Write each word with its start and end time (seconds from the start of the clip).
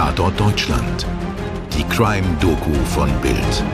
Tatort 0.00 0.40
Deutschland. 0.40 1.06
Die 1.74 1.84
Crime-Doku 1.84 2.72
von 2.86 3.10
Bild. 3.20 3.64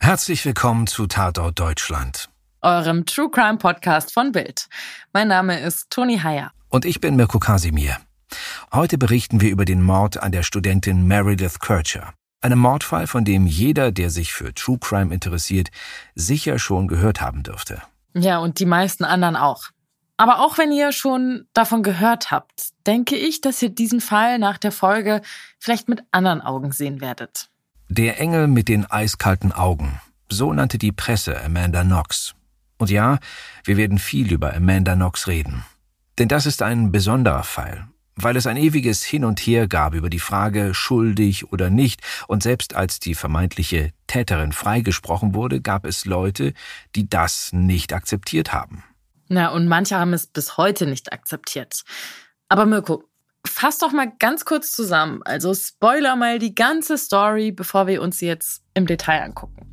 Herzlich 0.00 0.44
willkommen 0.44 0.88
zu 0.88 1.06
Tatort 1.06 1.56
Deutschland. 1.56 2.28
Eurem 2.60 3.06
True 3.06 3.30
Crime 3.30 3.58
Podcast 3.58 4.12
von 4.12 4.32
Bild. 4.32 4.66
Mein 5.12 5.28
Name 5.28 5.60
ist 5.60 5.88
Toni 5.90 6.18
Heyer. 6.18 6.50
Und 6.68 6.84
ich 6.84 7.00
bin 7.00 7.14
Mirko 7.14 7.38
Kasimir. 7.38 7.98
Heute 8.72 8.98
berichten 8.98 9.40
wir 9.40 9.50
über 9.50 9.64
den 9.64 9.80
Mord 9.80 10.20
an 10.20 10.32
der 10.32 10.42
Studentin 10.42 11.06
Meredith 11.06 11.60
Kircher. 11.60 12.12
Einem 12.40 12.58
Mordfall, 12.58 13.06
von 13.06 13.24
dem 13.24 13.46
jeder, 13.46 13.92
der 13.92 14.10
sich 14.10 14.32
für 14.32 14.52
True 14.52 14.78
Crime 14.80 15.14
interessiert, 15.14 15.68
sicher 16.16 16.58
schon 16.58 16.88
gehört 16.88 17.20
haben 17.20 17.44
dürfte. 17.44 17.82
Ja, 18.14 18.38
und 18.38 18.58
die 18.58 18.66
meisten 18.66 19.04
anderen 19.04 19.36
auch. 19.36 19.70
Aber 20.18 20.40
auch 20.40 20.58
wenn 20.58 20.72
ihr 20.72 20.90
schon 20.90 21.46
davon 21.54 21.84
gehört 21.84 22.32
habt, 22.32 22.70
denke 22.86 23.14
ich, 23.16 23.40
dass 23.40 23.62
ihr 23.62 23.70
diesen 23.70 24.00
Fall 24.00 24.40
nach 24.40 24.58
der 24.58 24.72
Folge 24.72 25.22
vielleicht 25.60 25.88
mit 25.88 26.02
anderen 26.10 26.40
Augen 26.40 26.72
sehen 26.72 27.00
werdet. 27.00 27.48
Der 27.88 28.20
Engel 28.20 28.48
mit 28.48 28.68
den 28.68 28.84
eiskalten 28.84 29.52
Augen. 29.52 30.00
So 30.28 30.52
nannte 30.52 30.76
die 30.76 30.92
Presse 30.92 31.40
Amanda 31.42 31.84
Knox. 31.84 32.34
Und 32.78 32.90
ja, 32.90 33.20
wir 33.64 33.76
werden 33.76 33.98
viel 33.98 34.32
über 34.32 34.52
Amanda 34.52 34.96
Knox 34.96 35.28
reden. 35.28 35.64
Denn 36.18 36.26
das 36.28 36.46
ist 36.46 36.62
ein 36.62 36.90
besonderer 36.90 37.44
Fall, 37.44 37.86
weil 38.16 38.36
es 38.36 38.48
ein 38.48 38.56
ewiges 38.56 39.04
Hin 39.04 39.24
und 39.24 39.38
Her 39.38 39.68
gab 39.68 39.94
über 39.94 40.10
die 40.10 40.18
Frage 40.18 40.74
schuldig 40.74 41.52
oder 41.52 41.70
nicht, 41.70 42.02
und 42.26 42.42
selbst 42.42 42.74
als 42.74 42.98
die 42.98 43.14
vermeintliche 43.14 43.92
Täterin 44.08 44.50
freigesprochen 44.50 45.34
wurde, 45.34 45.60
gab 45.60 45.86
es 45.86 46.06
Leute, 46.06 46.54
die 46.96 47.08
das 47.08 47.52
nicht 47.52 47.92
akzeptiert 47.92 48.52
haben. 48.52 48.82
Na, 49.28 49.48
und 49.48 49.68
manche 49.68 49.96
haben 49.96 50.12
es 50.12 50.26
bis 50.26 50.56
heute 50.56 50.86
nicht 50.86 51.12
akzeptiert. 51.12 51.82
Aber 52.48 52.66
Mirko, 52.66 53.04
fass 53.46 53.78
doch 53.78 53.92
mal 53.92 54.10
ganz 54.18 54.44
kurz 54.44 54.72
zusammen. 54.72 55.22
Also 55.24 55.54
spoiler 55.54 56.16
mal 56.16 56.38
die 56.38 56.54
ganze 56.54 56.96
Story, 56.96 57.52
bevor 57.52 57.86
wir 57.86 58.02
uns 58.02 58.20
jetzt 58.20 58.62
im 58.74 58.86
Detail 58.86 59.22
angucken. 59.22 59.66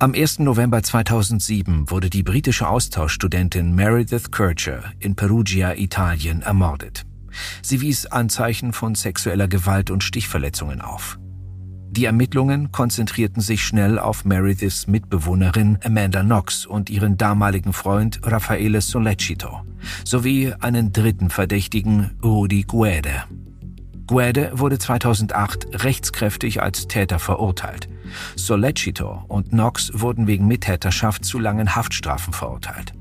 Am 0.00 0.12
1. 0.12 0.40
November 0.40 0.82
2007 0.82 1.90
wurde 1.90 2.10
die 2.10 2.22
britische 2.22 2.68
Austauschstudentin 2.68 3.74
Meredith 3.74 4.30
Kircher 4.32 4.92
in 4.98 5.14
Perugia, 5.14 5.74
Italien, 5.74 6.42
ermordet. 6.42 7.06
Sie 7.62 7.80
wies 7.80 8.06
Anzeichen 8.06 8.72
von 8.72 8.94
sexueller 8.94 9.48
Gewalt 9.48 9.90
und 9.90 10.02
Stichverletzungen 10.02 10.80
auf. 10.80 11.18
Die 11.96 12.06
Ermittlungen 12.06 12.72
konzentrierten 12.72 13.40
sich 13.40 13.64
schnell 13.64 14.00
auf 14.00 14.24
Merediths 14.24 14.88
Mitbewohnerin 14.88 15.78
Amanda 15.84 16.24
Knox 16.24 16.66
und 16.66 16.90
ihren 16.90 17.16
damaligen 17.16 17.72
Freund 17.72 18.18
Raffaele 18.24 18.80
Sollecito 18.80 19.60
sowie 20.04 20.52
einen 20.58 20.92
dritten 20.92 21.30
Verdächtigen, 21.30 22.10
Rudi 22.20 22.62
Guede. 22.62 23.22
Guede 24.08 24.50
wurde 24.54 24.80
2008 24.80 25.84
rechtskräftig 25.84 26.60
als 26.60 26.88
Täter 26.88 27.20
verurteilt. 27.20 27.88
Sollecito 28.34 29.24
und 29.28 29.50
Knox 29.50 29.92
wurden 29.94 30.26
wegen 30.26 30.48
Mittäterschaft 30.48 31.24
zu 31.24 31.38
langen 31.38 31.76
Haftstrafen 31.76 32.32
verurteilt. 32.32 32.92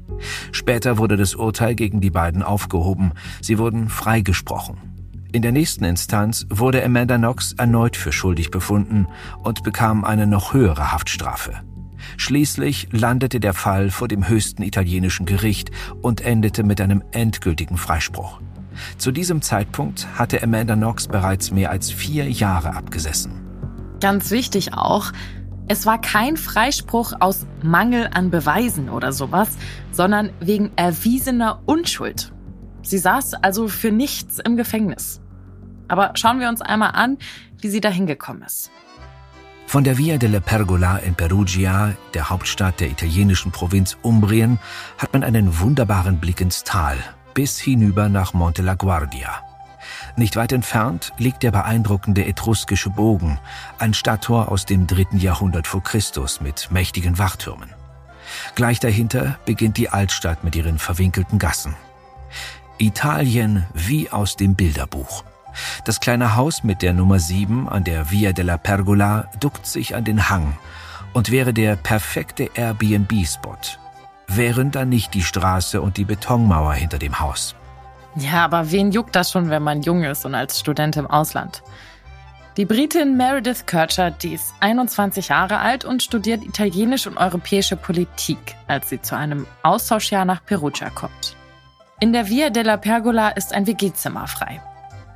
Später 0.52 1.00
wurde 1.00 1.18
das 1.18 1.34
Urteil 1.34 1.74
gegen 1.74 2.00
die 2.00 2.12
beiden 2.12 2.44
aufgehoben. 2.44 3.14
Sie 3.42 3.58
wurden 3.58 3.90
freigesprochen. 3.90 4.93
In 5.34 5.42
der 5.42 5.52
nächsten 5.52 5.84
Instanz 5.84 6.46
wurde 6.52 6.86
Amanda 6.86 7.18
Knox 7.18 7.54
erneut 7.54 7.98
für 7.98 8.12
schuldig 8.12 8.52
befunden 8.52 9.08
und 9.42 9.64
bekam 9.64 10.06
eine 10.06 10.28
noch 10.28 10.54
höhere 10.54 10.92
Haftstrafe. 10.92 11.56
Schließlich 12.18 12.90
landete 12.92 13.40
der 13.40 13.56
Fall 13.56 13.90
vor 13.90 14.08
dem 14.08 14.28
höchsten 14.28 14.62
italienischen 14.62 15.26
Gericht 15.26 15.72
und 16.04 16.22
endete 16.22 16.62
mit 16.62 16.80
einem 16.80 17.04
endgültigen 17.14 17.78
Freispruch. 17.78 18.42
Zu 19.00 19.12
diesem 19.12 19.42
Zeitpunkt 19.42 20.08
hatte 20.20 20.44
Amanda 20.44 20.76
Knox 20.76 21.08
bereits 21.08 21.50
mehr 21.50 21.72
als 21.72 21.90
vier 21.90 22.30
Jahre 22.30 22.76
abgesessen. 22.76 23.32
Ganz 24.02 24.30
wichtig 24.30 24.76
auch, 24.76 25.12
es 25.68 25.88
war 25.88 26.00
kein 26.00 26.38
Freispruch 26.38 27.14
aus 27.20 27.48
Mangel 27.64 28.08
an 28.14 28.30
Beweisen 28.30 28.88
oder 28.88 29.12
sowas, 29.12 29.50
sondern 29.92 30.30
wegen 30.40 30.70
erwiesener 30.76 31.64
Unschuld. 31.66 32.32
Sie 32.84 33.00
saß 33.00 33.34
also 33.36 33.68
für 33.68 33.92
nichts 33.92 34.38
im 34.38 34.58
Gefängnis. 34.58 35.23
Aber 35.88 36.12
schauen 36.16 36.40
wir 36.40 36.50
uns 36.50 36.62
einmal 36.62 36.92
an, 36.92 37.18
wie 37.60 37.70
sie 37.70 37.82
dahin 37.82 38.08
gekommen 38.08 38.44
ist. 38.44 38.72
Von 39.68 39.84
der 39.84 39.98
Via 39.98 40.18
della 40.18 40.40
Pergola 40.40 40.98
in 40.98 41.16
Perugia, 41.16 41.94
der 42.14 42.30
Hauptstadt 42.30 42.80
der 42.80 42.92
italienischen 42.92 43.52
Provinz 43.52 43.98
Umbrien, 44.04 44.60
hat 44.98 45.14
man 45.14 45.24
einen 45.24 45.60
wunderbaren 45.60 46.20
Blick 46.20 46.42
ins 46.42 46.64
Tal, 46.64 46.98
bis 47.34 47.60
hinüber 47.60 48.08
nach 48.08 48.34
Monte 48.34 48.62
la 48.62 48.76
Guardia. 48.76 49.42
Nicht 50.16 50.36
weit 50.36 50.52
entfernt 50.52 51.12
liegt 51.18 51.42
der 51.42 51.52
beeindruckende 51.52 52.26
etruskische 52.26 52.92
Bogen, 52.92 53.40
ein 53.80 53.94
Stadttor 53.94 54.52
aus 54.52 54.66
dem 54.66 54.86
dritten 54.86 55.18
Jahrhundert 55.18 55.66
vor 55.66 55.82
Christus 55.82 56.40
mit 56.40 56.70
mächtigen 56.72 57.18
Wachtürmen. 57.18 57.70
Gleich 58.56 58.80
dahinter 58.80 59.40
beginnt 59.46 59.78
die 59.78 59.90
Altstadt 59.90 60.44
mit 60.44 60.56
ihren 60.56 60.78
verwinkelten 60.78 61.40
Gassen. 61.40 61.76
Italien 62.78 63.66
wie 63.74 64.10
aus 64.12 64.36
dem 64.36 64.56
Bilderbuch. 64.56 65.24
Das 65.84 66.00
kleine 66.00 66.36
Haus 66.36 66.64
mit 66.64 66.82
der 66.82 66.94
Nummer 66.94 67.20
7 67.20 67.70
an 67.70 67.84
der 67.84 68.12
Via 68.12 68.34
della 68.34 68.58
Pergola 68.58 69.30
duckt 69.40 69.66
sich 69.66 69.96
an 69.96 70.04
den 70.04 70.30
Hang 70.30 70.58
und 71.14 71.32
wäre 71.32 71.54
der 71.54 71.76
perfekte 71.76 72.50
Airbnb-Spot. 72.54 73.58
Wären 74.28 74.72
da 74.72 74.86
nicht 74.86 75.14
die 75.14 75.24
Straße 75.24 75.82
und 75.82 75.98
die 75.98 76.06
Betonmauer 76.06 76.74
hinter 76.74 76.98
dem 76.98 77.20
Haus. 77.20 77.56
Ja, 78.16 78.46
aber 78.46 78.72
wen 78.72 78.92
juckt 78.92 79.16
das 79.16 79.32
schon, 79.32 79.50
wenn 79.50 79.64
man 79.64 79.82
jung 79.82 80.04
ist 80.04 80.26
und 80.26 80.36
als 80.36 80.60
Student 80.60 80.98
im 80.98 81.08
Ausland? 81.08 81.64
Die 82.58 82.66
Britin 82.66 83.18
Meredith 83.18 83.66
Kircher, 83.66 84.12
die 84.12 84.34
ist 84.34 84.54
21 84.60 85.30
Jahre 85.30 85.58
alt 85.58 85.86
und 85.86 86.04
studiert 86.04 86.44
italienische 86.44 87.10
und 87.10 87.18
europäische 87.18 87.76
Politik, 87.76 88.56
als 88.68 88.90
sie 88.90 89.02
zu 89.02 89.18
einem 89.18 89.48
Austauschjahr 89.64 90.26
nach 90.26 90.46
Perugia 90.46 90.92
kommt. 90.92 91.36
In 92.00 92.14
der 92.14 92.28
Via 92.28 92.52
della 92.52 92.78
Pergola 92.78 93.30
ist 93.30 93.54
ein 93.54 93.66
WG-Zimmer 93.66 94.28
frei. 94.28 94.62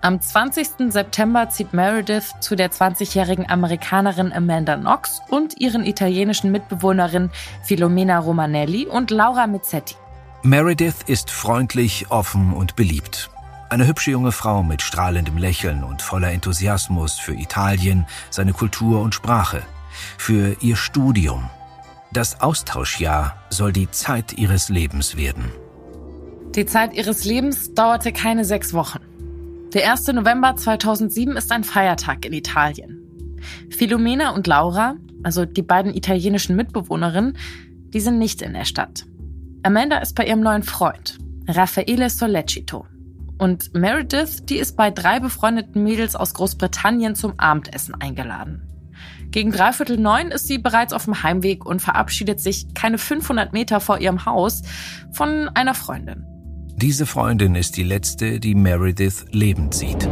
Am 0.02 0.22
20. 0.22 0.92
September 0.92 1.50
zieht 1.50 1.74
Meredith 1.74 2.34
zu 2.40 2.56
der 2.56 2.72
20-jährigen 2.72 3.50
Amerikanerin 3.50 4.32
Amanda 4.32 4.78
Knox 4.78 5.22
und 5.30 5.60
ihren 5.60 5.86
italienischen 5.86 6.52
Mitbewohnerinnen 6.52 7.32
Filomena 7.64 8.20
Romanelli 8.20 8.86
und 8.86 9.10
Laura 9.10 9.48
Mizzetti. 9.48 9.96
Meredith 10.44 11.04
ist 11.08 11.32
freundlich, 11.32 12.12
offen 12.12 12.54
und 12.54 12.76
beliebt. 12.76 13.32
Eine 13.70 13.88
hübsche 13.88 14.12
junge 14.12 14.32
Frau 14.32 14.62
mit 14.62 14.84
strahlendem 14.84 15.38
Lächeln 15.38 15.84
und 15.84 16.02
voller 16.02 16.32
Enthusiasmus 16.32 17.18
für 17.18 17.34
Italien, 17.34 18.06
seine 18.30 18.54
Kultur 18.54 19.02
und 19.02 19.16
Sprache, 19.16 19.64
für 20.18 20.56
ihr 20.62 20.76
Studium. 20.76 21.50
Das 22.14 22.40
Austauschjahr 22.40 23.36
soll 23.50 23.74
die 23.74 23.90
Zeit 23.90 24.34
ihres 24.34 24.70
Lebens 24.70 25.18
werden. 25.18 25.52
Die 26.56 26.66
Zeit 26.66 26.94
ihres 26.94 27.26
Lebens 27.26 27.74
dauerte 27.74 28.14
keine 28.14 28.46
sechs 28.46 28.74
Wochen. 28.74 29.00
Der 29.74 29.92
1. 29.92 30.08
November 30.08 30.56
2007 30.56 31.36
ist 31.36 31.52
ein 31.52 31.66
Feiertag 31.66 32.24
in 32.26 32.32
Italien. 32.32 33.38
Filomena 33.70 34.30
und 34.30 34.48
Laura, 34.48 34.96
also 35.24 35.44
die 35.44 35.62
beiden 35.62 35.94
italienischen 35.94 36.56
Mitbewohnerinnen, 36.56 37.38
die 37.90 38.00
sind 38.00 38.18
nicht 38.18 38.42
in 38.42 38.54
der 38.54 38.64
Stadt. 38.64 39.06
Amanda 39.64 39.98
ist 39.98 40.16
bei 40.16 40.26
ihrem 40.26 40.40
neuen 40.40 40.64
Freund, 40.64 41.18
Raffaele 41.50 42.10
Sollecito. 42.10 42.86
Und 43.38 43.74
Meredith, 43.74 44.46
die 44.46 44.56
ist 44.56 44.78
bei 44.78 44.90
drei 44.90 45.20
befreundeten 45.20 45.84
Mädels 45.84 46.16
aus 46.16 46.34
Großbritannien 46.34 47.16
zum 47.16 47.38
Abendessen 47.38 47.94
eingeladen. 47.94 48.62
Gegen 49.32 49.52
dreiviertel 49.52 49.98
neun 49.98 50.32
ist 50.32 50.48
sie 50.48 50.60
bereits 50.60 50.94
auf 50.94 51.04
dem 51.04 51.24
Heimweg 51.24 51.66
und 51.66 51.82
verabschiedet 51.82 52.40
sich 52.40 52.74
keine 52.74 52.98
500 52.98 53.52
Meter 53.52 53.82
vor 53.82 54.00
ihrem 54.00 54.26
Haus 54.26 54.62
von 55.12 55.50
einer 55.50 55.74
Freundin. 55.74 56.26
Diese 56.80 57.08
Freundin 57.08 57.56
ist 57.56 57.76
die 57.76 57.84
letzte, 57.84 58.40
die 58.40 58.54
Meredith 58.54 59.26
lebend 59.32 59.74
sieht. 59.74 60.08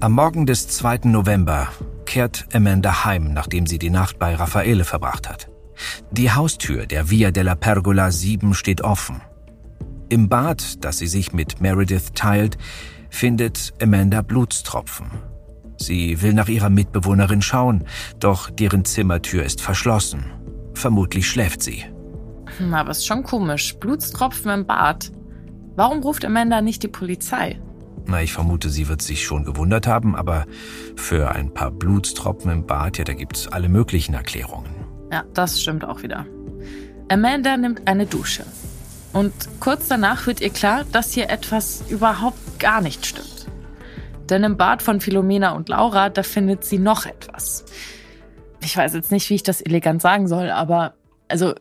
Am 0.00 0.12
Morgen 0.12 0.44
des 0.44 0.68
2. 0.68 0.98
November 1.04 1.68
kehrt 2.04 2.46
Amanda 2.52 3.06
heim, 3.06 3.32
nachdem 3.32 3.66
sie 3.66 3.78
die 3.78 3.88
Nacht 3.88 4.18
bei 4.18 4.34
Raffaele 4.34 4.84
verbracht 4.84 5.30
hat. 5.30 5.48
Die 6.10 6.30
Haustür 6.30 6.84
der 6.84 7.08
Via 7.08 7.30
della 7.30 7.54
Pergola 7.54 8.10
7 8.10 8.52
steht 8.52 8.82
offen. 8.82 9.22
Im 10.10 10.28
Bad, 10.28 10.84
das 10.84 10.98
sie 10.98 11.06
sich 11.06 11.32
mit 11.32 11.62
Meredith 11.62 12.12
teilt, 12.14 12.58
findet 13.08 13.72
Amanda 13.80 14.20
Blutstropfen. 14.20 15.06
Sie 15.78 16.20
will 16.20 16.34
nach 16.34 16.48
ihrer 16.48 16.68
Mitbewohnerin 16.68 17.40
schauen, 17.40 17.84
doch 18.20 18.50
deren 18.50 18.84
Zimmertür 18.84 19.42
ist 19.42 19.62
verschlossen. 19.62 20.26
Vermutlich 20.74 21.26
schläft 21.26 21.62
sie. 21.62 21.84
Hm, 22.58 22.74
aber 22.74 22.90
ist 22.90 23.06
schon 23.06 23.22
komisch. 23.22 23.76
Blutstropfen 23.76 24.50
im 24.50 24.66
Bad. 24.66 25.10
Warum 25.76 26.00
ruft 26.00 26.24
Amanda 26.24 26.60
nicht 26.60 26.82
die 26.82 26.88
Polizei? 26.88 27.60
Na, 28.06 28.22
ich 28.22 28.32
vermute, 28.32 28.68
sie 28.68 28.88
wird 28.88 29.02
sich 29.02 29.24
schon 29.24 29.44
gewundert 29.44 29.86
haben, 29.86 30.14
aber 30.14 30.44
für 30.94 31.30
ein 31.32 31.52
paar 31.52 31.70
Blutstropfen 31.70 32.50
im 32.50 32.66
Bad, 32.66 32.98
ja, 32.98 33.04
da 33.04 33.14
gibt's 33.14 33.48
alle 33.48 33.68
möglichen 33.68 34.14
Erklärungen. 34.14 34.70
Ja, 35.10 35.24
das 35.32 35.60
stimmt 35.60 35.84
auch 35.84 36.02
wieder. 36.02 36.26
Amanda 37.08 37.56
nimmt 37.56 37.88
eine 37.88 38.06
Dusche. 38.06 38.44
Und 39.12 39.32
kurz 39.60 39.88
danach 39.88 40.26
wird 40.26 40.40
ihr 40.40 40.50
klar, 40.50 40.84
dass 40.90 41.12
hier 41.12 41.30
etwas 41.30 41.84
überhaupt 41.88 42.58
gar 42.58 42.80
nicht 42.80 43.06
stimmt. 43.06 43.46
Denn 44.28 44.42
im 44.42 44.56
Bad 44.56 44.82
von 44.82 45.00
Philomena 45.00 45.52
und 45.52 45.68
Laura, 45.68 46.08
da 46.08 46.22
findet 46.22 46.64
sie 46.64 46.78
noch 46.78 47.06
etwas. 47.06 47.64
Ich 48.60 48.76
weiß 48.76 48.94
jetzt 48.94 49.12
nicht, 49.12 49.28
wie 49.30 49.34
ich 49.34 49.42
das 49.42 49.60
elegant 49.60 50.02
sagen 50.02 50.26
soll, 50.26 50.50
aber 50.50 50.94
also 51.28 51.54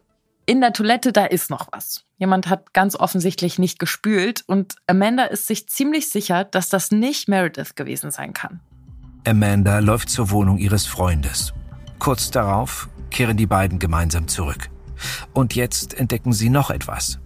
in 0.45 0.61
der 0.61 0.73
Toilette, 0.73 1.13
da 1.13 1.25
ist 1.25 1.49
noch 1.49 1.67
was. 1.71 2.03
Jemand 2.17 2.49
hat 2.49 2.73
ganz 2.73 2.95
offensichtlich 2.95 3.59
nicht 3.59 3.79
gespült 3.79 4.43
und 4.47 4.75
Amanda 4.87 5.25
ist 5.25 5.47
sich 5.47 5.67
ziemlich 5.67 6.09
sicher, 6.09 6.43
dass 6.43 6.69
das 6.69 6.91
nicht 6.91 7.27
Meredith 7.27 7.75
gewesen 7.75 8.11
sein 8.11 8.33
kann. 8.33 8.59
Amanda 9.25 9.79
läuft 9.79 10.09
zur 10.09 10.31
Wohnung 10.31 10.57
ihres 10.57 10.85
Freundes. 10.85 11.53
Kurz 11.99 12.31
darauf 12.31 12.89
kehren 13.09 13.37
die 13.37 13.45
beiden 13.45 13.79
gemeinsam 13.79 14.27
zurück. 14.27 14.69
Und 15.33 15.55
jetzt 15.55 15.93
entdecken 15.93 16.33
sie 16.33 16.49
noch 16.49 16.69
etwas. 16.69 17.19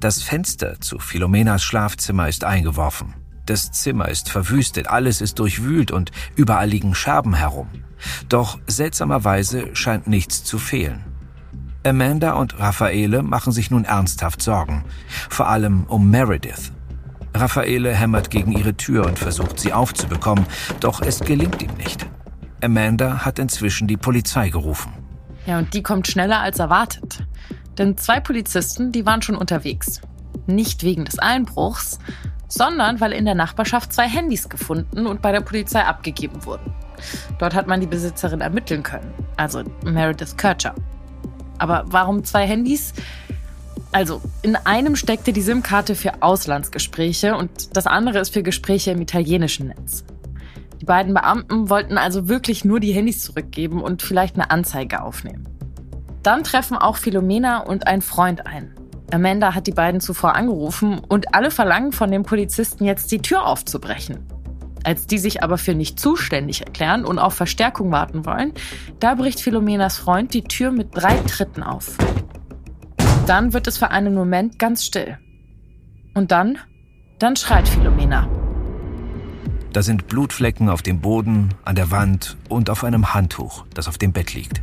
Das 0.00 0.22
Fenster 0.22 0.80
zu 0.80 0.98
Philomenas 0.98 1.62
Schlafzimmer 1.62 2.28
ist 2.28 2.44
eingeworfen. 2.44 3.14
Das 3.44 3.70
Zimmer 3.70 4.08
ist 4.08 4.30
verwüstet, 4.30 4.88
alles 4.88 5.20
ist 5.20 5.38
durchwühlt 5.38 5.90
und 5.90 6.10
überall 6.34 6.68
liegen 6.68 6.94
Scherben 6.94 7.34
herum. 7.34 7.68
Doch 8.28 8.58
seltsamerweise 8.66 9.74
scheint 9.74 10.06
nichts 10.08 10.42
zu 10.42 10.58
fehlen. 10.58 11.04
Amanda 11.86 12.32
und 12.32 12.58
Raffaele 12.58 13.22
machen 13.22 13.52
sich 13.52 13.70
nun 13.70 13.84
ernsthaft 13.84 14.42
Sorgen, 14.42 14.84
vor 15.30 15.48
allem 15.48 15.84
um 15.84 16.10
Meredith. 16.10 16.72
Raffaele 17.32 17.94
hämmert 17.94 18.30
gegen 18.30 18.50
ihre 18.50 18.74
Tür 18.74 19.06
und 19.06 19.18
versucht 19.18 19.60
sie 19.60 19.72
aufzubekommen, 19.72 20.46
doch 20.80 21.00
es 21.00 21.20
gelingt 21.20 21.62
ihm 21.62 21.72
nicht. 21.74 22.04
Amanda 22.60 23.24
hat 23.24 23.38
inzwischen 23.38 23.86
die 23.86 23.96
Polizei 23.96 24.48
gerufen. 24.48 24.92
Ja, 25.46 25.58
und 25.58 25.74
die 25.74 25.82
kommt 25.82 26.08
schneller 26.08 26.40
als 26.40 26.58
erwartet. 26.58 27.24
Denn 27.78 27.96
zwei 27.96 28.18
Polizisten, 28.18 28.90
die 28.90 29.06
waren 29.06 29.22
schon 29.22 29.36
unterwegs. 29.36 30.00
Nicht 30.46 30.82
wegen 30.82 31.04
des 31.04 31.20
Einbruchs, 31.20 32.00
sondern 32.48 33.00
weil 33.00 33.12
in 33.12 33.26
der 33.26 33.34
Nachbarschaft 33.36 33.92
zwei 33.92 34.08
Handys 34.08 34.48
gefunden 34.48 35.06
und 35.06 35.22
bei 35.22 35.30
der 35.30 35.40
Polizei 35.40 35.84
abgegeben 35.84 36.44
wurden. 36.44 36.72
Dort 37.38 37.54
hat 37.54 37.68
man 37.68 37.80
die 37.80 37.86
Besitzerin 37.86 38.40
ermitteln 38.40 38.82
können, 38.82 39.12
also 39.36 39.62
Meredith 39.84 40.36
Kircher. 40.36 40.74
Aber 41.58 41.84
warum 41.88 42.24
zwei 42.24 42.46
Handys? 42.46 42.92
Also, 43.92 44.20
in 44.42 44.56
einem 44.56 44.96
steckte 44.96 45.32
die 45.32 45.40
SIM-Karte 45.40 45.94
für 45.94 46.22
Auslandsgespräche 46.22 47.36
und 47.36 47.76
das 47.76 47.86
andere 47.86 48.18
ist 48.18 48.32
für 48.32 48.42
Gespräche 48.42 48.90
im 48.90 49.00
italienischen 49.00 49.68
Netz. 49.68 50.04
Die 50.80 50.84
beiden 50.84 51.14
Beamten 51.14 51.70
wollten 51.70 51.96
also 51.96 52.28
wirklich 52.28 52.64
nur 52.64 52.80
die 52.80 52.92
Handys 52.92 53.22
zurückgeben 53.22 53.82
und 53.82 54.02
vielleicht 54.02 54.34
eine 54.34 54.50
Anzeige 54.50 55.02
aufnehmen. 55.02 55.48
Dann 56.22 56.44
treffen 56.44 56.76
auch 56.76 56.96
Philomena 56.96 57.60
und 57.60 57.86
ein 57.86 58.02
Freund 58.02 58.46
ein. 58.46 58.74
Amanda 59.12 59.54
hat 59.54 59.66
die 59.66 59.72
beiden 59.72 60.00
zuvor 60.00 60.34
angerufen 60.34 60.98
und 60.98 61.34
alle 61.34 61.50
verlangen 61.50 61.92
von 61.92 62.10
dem 62.10 62.24
Polizisten 62.24 62.84
jetzt 62.84 63.12
die 63.12 63.22
Tür 63.22 63.46
aufzubrechen. 63.46 64.18
Als 64.84 65.06
die 65.06 65.18
sich 65.18 65.42
aber 65.42 65.58
für 65.58 65.74
nicht 65.74 65.98
zuständig 65.98 66.64
erklären 66.64 67.04
und 67.04 67.18
auf 67.18 67.34
Verstärkung 67.34 67.90
warten 67.90 68.24
wollen, 68.24 68.52
da 69.00 69.14
bricht 69.14 69.40
Philomenas 69.40 69.98
Freund 69.98 70.32
die 70.34 70.44
Tür 70.44 70.70
mit 70.70 70.88
drei 70.94 71.16
Tritten 71.26 71.62
auf. 71.62 71.96
Dann 73.26 73.52
wird 73.52 73.66
es 73.66 73.78
für 73.78 73.90
einen 73.90 74.14
Moment 74.14 74.58
ganz 74.58 74.84
still. 74.84 75.18
Und 76.14 76.30
dann, 76.30 76.58
dann 77.18 77.36
schreit 77.36 77.68
Philomena. 77.68 78.28
Da 79.72 79.82
sind 79.82 80.06
Blutflecken 80.06 80.70
auf 80.70 80.80
dem 80.80 81.00
Boden, 81.00 81.50
an 81.64 81.74
der 81.74 81.90
Wand 81.90 82.36
und 82.48 82.70
auf 82.70 82.84
einem 82.84 83.12
Handtuch, 83.12 83.66
das 83.74 83.88
auf 83.88 83.98
dem 83.98 84.12
Bett 84.12 84.32
liegt. 84.32 84.62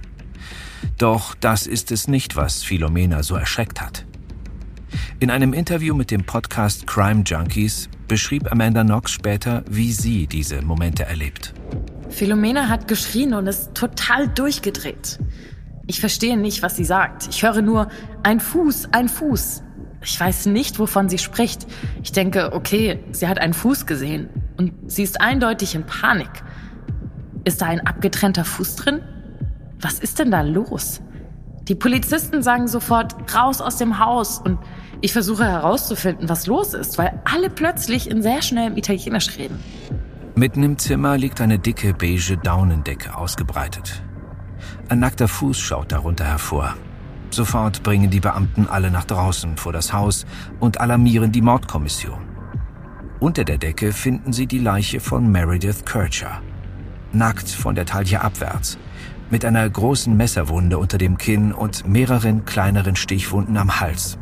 Doch 0.98 1.36
das 1.36 1.68
ist 1.68 1.92
es 1.92 2.07
nicht, 2.07 2.36
was 2.36 2.63
Philomena 2.63 3.21
so 3.21 3.36
erschreckt 3.36 3.81
hat. 3.81 4.06
In 5.19 5.30
einem 5.30 5.54
Interview 5.54 5.94
mit 5.95 6.12
dem 6.12 6.24
Podcast 6.24 6.88
Crime 6.88 7.24
Junkies 7.25 7.89
beschrieb 8.13 8.51
Amanda 8.51 8.83
Knox 8.83 9.12
später, 9.12 9.63
wie 9.68 9.92
sie 9.92 10.27
diese 10.27 10.62
Momente 10.62 11.04
erlebt. 11.04 11.51
Philomena 12.10 12.69
hat 12.69 12.88
geschrien 12.88 13.33
und 13.33 13.48
ist 13.48 13.74
total 13.74 14.27
durchgedreht. 14.27 15.18
Ich 15.88 16.00
verstehe 16.00 16.38
nicht, 16.38 16.62
was 16.62 16.75
sie 16.75 16.86
sagt. 16.86 17.27
Ich 17.31 17.42
höre 17.42 17.63
nur 17.63 17.88
ein 18.21 18.39
Fuß, 18.39 18.89
ein 18.92 19.10
Fuß. 19.10 19.63
Ich 20.04 20.19
weiß 20.19 20.45
nicht, 20.45 20.77
wovon 20.77 21.10
sie 21.10 21.18
spricht. 21.18 21.65
Ich 22.04 22.12
denke, 22.12 22.54
okay, 22.54 23.00
sie 23.13 23.27
hat 23.27 23.39
einen 23.39 23.56
Fuß 23.56 23.88
gesehen. 23.88 24.30
Und 24.57 24.74
sie 24.86 25.01
ist 25.01 25.19
eindeutig 25.19 25.74
in 25.74 25.83
Panik. 25.83 26.44
Ist 27.45 27.63
da 27.63 27.65
ein 27.65 27.81
abgetrennter 27.81 28.45
Fuß 28.45 28.75
drin? 28.75 29.01
Was 29.81 29.98
ist 29.98 30.19
denn 30.19 30.30
da 30.30 30.42
los? 30.42 31.01
Die 31.68 31.74
Polizisten 31.74 32.44
sagen 32.44 32.68
sofort, 32.68 33.15
raus 33.33 33.60
aus 33.60 33.77
dem 33.77 33.98
Haus. 33.98 34.38
Und 34.38 34.60
ich 35.01 35.13
versuche 35.13 35.45
herauszufinden, 35.45 36.29
was 36.29 36.47
los 36.47 36.73
ist, 36.73 36.97
weil 36.97 37.21
alle 37.25 37.49
plötzlich 37.49 38.09
in 38.09 38.21
sehr 38.21 38.41
schnellem 38.41 38.77
Italienisch 38.77 39.37
reden. 39.37 39.59
Mitten 40.35 40.63
im 40.63 40.77
Zimmer 40.77 41.17
liegt 41.17 41.41
eine 41.41 41.59
dicke 41.59 41.93
beige 41.93 42.37
Daunendecke 42.37 43.15
ausgebreitet. 43.15 44.01
Ein 44.89 44.99
nackter 44.99 45.27
Fuß 45.27 45.59
schaut 45.59 45.91
darunter 45.91 46.25
hervor. 46.25 46.75
Sofort 47.29 47.83
bringen 47.83 48.09
die 48.09 48.19
Beamten 48.19 48.67
alle 48.67 48.91
nach 48.91 49.05
draußen 49.05 49.57
vor 49.57 49.73
das 49.73 49.93
Haus 49.93 50.25
und 50.59 50.79
alarmieren 50.79 51.31
die 51.31 51.41
Mordkommission. 51.41 52.21
Unter 53.19 53.43
der 53.43 53.57
Decke 53.57 53.91
finden 53.91 54.33
sie 54.33 54.47
die 54.47 54.59
Leiche 54.59 54.99
von 54.99 55.31
Meredith 55.31 55.85
Kircher. 55.85 56.41
Nackt 57.11 57.49
von 57.49 57.75
der 57.75 57.85
Taille 57.85 58.21
abwärts, 58.21 58.77
mit 59.29 59.45
einer 59.45 59.67
großen 59.69 60.15
Messerwunde 60.15 60.77
unter 60.77 60.97
dem 60.97 61.17
Kinn 61.17 61.53
und 61.53 61.87
mehreren 61.87 62.45
kleineren 62.45 62.95
Stichwunden 62.95 63.57
am 63.57 63.79
Hals. 63.79 64.17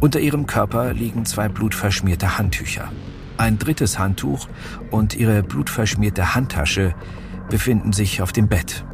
Unter 0.00 0.20
ihrem 0.20 0.46
Körper 0.46 0.92
liegen 0.92 1.24
zwei 1.24 1.48
blutverschmierte 1.48 2.38
Handtücher. 2.38 2.90
Ein 3.36 3.58
drittes 3.58 3.98
Handtuch 3.98 4.48
und 4.90 5.14
ihre 5.14 5.42
blutverschmierte 5.42 6.34
Handtasche 6.34 6.94
befinden 7.48 7.92
sich 7.92 8.20
auf 8.20 8.32
dem 8.32 8.48
Bett. 8.48 8.84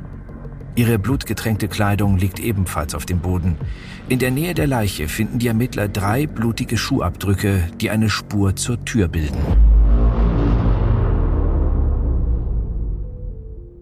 Ihre 0.76 0.98
blutgetränkte 0.98 1.68
Kleidung 1.68 2.18
liegt 2.18 2.40
ebenfalls 2.40 2.94
auf 2.94 3.06
dem 3.06 3.20
Boden. 3.20 3.56
In 4.08 4.18
der 4.18 4.32
Nähe 4.32 4.54
der 4.54 4.66
Leiche 4.66 5.08
finden 5.08 5.38
die 5.38 5.46
Ermittler 5.46 5.88
drei 5.88 6.26
blutige 6.26 6.76
Schuhabdrücke, 6.76 7.68
die 7.80 7.90
eine 7.90 8.10
Spur 8.10 8.56
zur 8.56 8.84
Tür 8.84 9.08
bilden. 9.08 9.38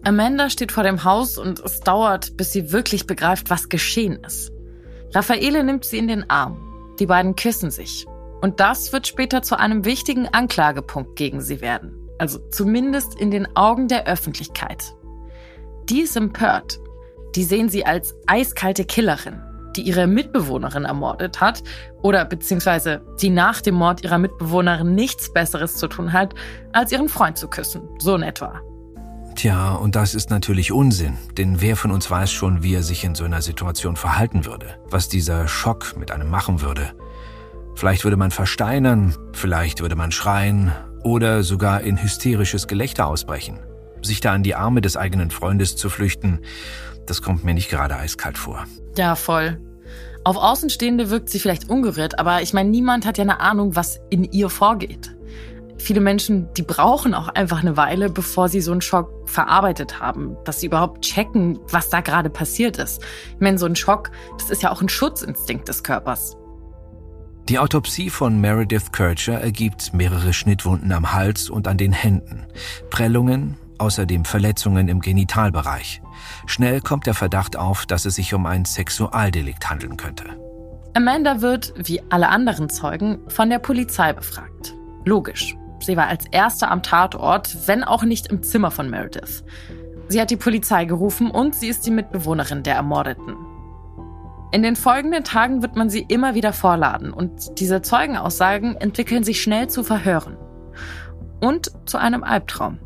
Amanda 0.03 0.49
steht 0.49 0.71
vor 0.71 0.83
dem 0.83 1.03
Haus 1.03 1.37
und 1.37 1.59
es 1.61 1.79
dauert, 1.79 2.37
bis 2.37 2.51
sie 2.51 2.71
wirklich 2.71 3.07
begreift, 3.07 3.49
was 3.49 3.69
geschehen 3.69 4.19
ist. 4.25 4.51
Raffaele 5.13 5.63
nimmt 5.63 5.85
sie 5.85 5.97
in 5.97 6.07
den 6.07 6.29
Arm. 6.29 6.57
Die 6.99 7.05
beiden 7.05 7.35
küssen 7.35 7.71
sich. 7.71 8.05
Und 8.41 8.59
das 8.59 8.91
wird 8.91 9.07
später 9.07 9.41
zu 9.41 9.57
einem 9.57 9.85
wichtigen 9.85 10.27
Anklagepunkt 10.27 11.15
gegen 11.15 11.41
sie 11.41 11.61
werden. 11.61 12.09
Also 12.17 12.39
zumindest 12.49 13.15
in 13.19 13.31
den 13.31 13.55
Augen 13.55 13.87
der 13.87 14.05
Öffentlichkeit. 14.05 14.93
Die 15.89 16.01
ist 16.01 16.15
empört. 16.15 16.79
Die 17.35 17.43
sehen 17.43 17.69
sie 17.69 17.85
als 17.85 18.15
eiskalte 18.27 18.85
Killerin, 18.85 19.41
die 19.75 19.81
ihre 19.81 20.07
Mitbewohnerin 20.07 20.85
ermordet 20.85 21.41
hat 21.41 21.63
oder 22.01 22.25
beziehungsweise 22.25 23.01
die 23.21 23.29
nach 23.29 23.61
dem 23.61 23.75
Mord 23.75 24.03
ihrer 24.03 24.19
Mitbewohnerin 24.19 24.93
nichts 24.93 25.33
Besseres 25.33 25.75
zu 25.75 25.87
tun 25.87 26.13
hat, 26.13 26.35
als 26.73 26.91
ihren 26.91 27.09
Freund 27.09 27.37
zu 27.37 27.47
küssen. 27.47 27.81
So 27.99 28.15
in 28.15 28.23
etwa. 28.23 28.61
Tja, 29.35 29.73
und 29.73 29.95
das 29.95 30.15
ist 30.15 30.29
natürlich 30.29 30.71
Unsinn, 30.71 31.17
denn 31.37 31.59
wer 31.59 31.75
von 31.75 31.91
uns 31.91 32.09
weiß 32.09 32.31
schon, 32.31 32.63
wie 32.63 32.75
er 32.75 32.83
sich 32.83 33.03
in 33.03 33.15
so 33.15 33.23
einer 33.23 33.41
Situation 33.41 33.95
verhalten 33.95 34.45
würde, 34.45 34.75
was 34.89 35.09
dieser 35.09 35.47
Schock 35.47 35.97
mit 35.97 36.11
einem 36.11 36.29
machen 36.29 36.61
würde. 36.61 36.93
Vielleicht 37.75 38.03
würde 38.03 38.17
man 38.17 38.31
versteinern, 38.31 39.15
vielleicht 39.33 39.81
würde 39.81 39.95
man 39.95 40.11
schreien 40.11 40.71
oder 41.03 41.43
sogar 41.43 41.81
in 41.81 42.01
hysterisches 42.01 42.67
Gelächter 42.67 43.07
ausbrechen. 43.07 43.59
Sich 44.01 44.21
da 44.21 44.33
an 44.33 44.43
die 44.43 44.55
Arme 44.55 44.81
des 44.81 44.97
eigenen 44.97 45.31
Freundes 45.31 45.75
zu 45.75 45.89
flüchten, 45.89 46.39
das 47.05 47.21
kommt 47.21 47.43
mir 47.43 47.53
nicht 47.53 47.69
gerade 47.69 47.95
eiskalt 47.95 48.37
vor. 48.37 48.65
Ja, 48.95 49.15
voll. 49.15 49.59
Auf 50.23 50.37
Außenstehende 50.37 51.09
wirkt 51.09 51.29
sie 51.29 51.39
vielleicht 51.39 51.69
ungerührt, 51.69 52.19
aber 52.19 52.41
ich 52.41 52.53
meine, 52.53 52.69
niemand 52.69 53.05
hat 53.05 53.17
ja 53.17 53.23
eine 53.23 53.41
Ahnung, 53.41 53.75
was 53.75 53.99
in 54.09 54.23
ihr 54.23 54.49
vorgeht. 54.49 55.13
Viele 55.77 56.01
Menschen, 56.01 56.47
die 56.55 56.61
brauchen 56.61 57.13
auch 57.13 57.29
einfach 57.29 57.61
eine 57.61 57.77
Weile, 57.77 58.09
bevor 58.09 58.47
sie 58.47 58.61
so 58.61 58.71
einen 58.71 58.81
Schock 58.81 59.09
verarbeitet 59.25 59.99
haben, 59.99 60.37
dass 60.45 60.59
sie 60.59 60.67
überhaupt 60.67 61.01
checken, 61.01 61.59
was 61.69 61.89
da 61.89 62.01
gerade 62.01 62.29
passiert 62.29 62.77
ist. 62.77 63.01
Ich 63.33 63.41
meine, 63.41 63.57
so 63.57 63.65
ein 63.65 63.75
Schock, 63.75 64.11
das 64.37 64.49
ist 64.49 64.63
ja 64.63 64.71
auch 64.71 64.81
ein 64.81 64.89
Schutzinstinkt 64.89 65.67
des 65.67 65.83
Körpers. 65.83 66.37
Die 67.49 67.59
Autopsie 67.59 68.09
von 68.09 68.39
Meredith 68.39 68.93
Kircher 68.93 69.41
ergibt 69.41 69.93
mehrere 69.93 70.31
Schnittwunden 70.31 70.93
am 70.93 71.11
Hals 71.11 71.49
und 71.49 71.67
an 71.67 71.77
den 71.77 71.91
Händen, 71.91 72.45
Prellungen, 72.89 73.57
außerdem 73.79 74.23
Verletzungen 74.23 74.87
im 74.87 75.01
Genitalbereich. 75.01 76.01
Schnell 76.45 76.79
kommt 76.79 77.05
der 77.05 77.13
Verdacht 77.13 77.57
auf, 77.57 77.85
dass 77.85 78.05
es 78.05 78.15
sich 78.15 78.33
um 78.33 78.45
ein 78.45 78.63
Sexualdelikt 78.63 79.69
handeln 79.69 79.97
könnte. 79.97 80.23
Amanda 80.93 81.41
wird, 81.41 81.73
wie 81.75 82.01
alle 82.09 82.29
anderen 82.29 82.69
Zeugen, 82.69 83.19
von 83.27 83.49
der 83.49 83.59
Polizei 83.59 84.13
befragt. 84.13 84.73
Logisch. 85.03 85.55
Sie 85.83 85.97
war 85.97 86.07
als 86.07 86.25
Erste 86.31 86.69
am 86.69 86.81
Tatort, 86.81 87.67
wenn 87.67 87.83
auch 87.83 88.03
nicht 88.03 88.27
im 88.27 88.41
Zimmer 88.41 88.71
von 88.71 88.89
Meredith. 88.89 89.43
Sie 90.07 90.21
hat 90.21 90.31
die 90.31 90.37
Polizei 90.37 90.85
gerufen 90.85 91.29
und 91.29 91.55
sie 91.55 91.67
ist 91.67 91.85
die 91.85 91.91
Mitbewohnerin 91.91 92.63
der 92.63 92.75
Ermordeten. 92.75 93.35
In 94.51 94.61
den 94.61 94.75
folgenden 94.75 95.23
Tagen 95.23 95.61
wird 95.61 95.75
man 95.75 95.89
sie 95.89 96.05
immer 96.07 96.35
wieder 96.35 96.53
vorladen 96.53 97.11
und 97.11 97.59
diese 97.59 97.81
Zeugenaussagen 97.81 98.75
entwickeln 98.75 99.23
sich 99.23 99.41
schnell 99.41 99.67
zu 99.67 99.83
Verhören 99.83 100.37
und 101.41 101.71
zu 101.85 101.97
einem 101.97 102.23
Albtraum. 102.23 102.77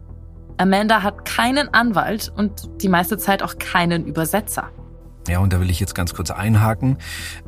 Amanda 0.58 1.04
hat 1.04 1.26
keinen 1.26 1.74
Anwalt 1.74 2.32
und 2.36 2.82
die 2.82 2.90
meiste 2.90 3.18
Zeit 3.18 3.44
auch 3.44 3.58
keinen 3.60 4.06
Übersetzer. 4.06 4.72
Ja, 5.28 5.40
und 5.40 5.52
da 5.52 5.60
will 5.60 5.70
ich 5.70 5.80
jetzt 5.80 5.94
ganz 5.94 6.14
kurz 6.14 6.32
einhaken. 6.32 6.98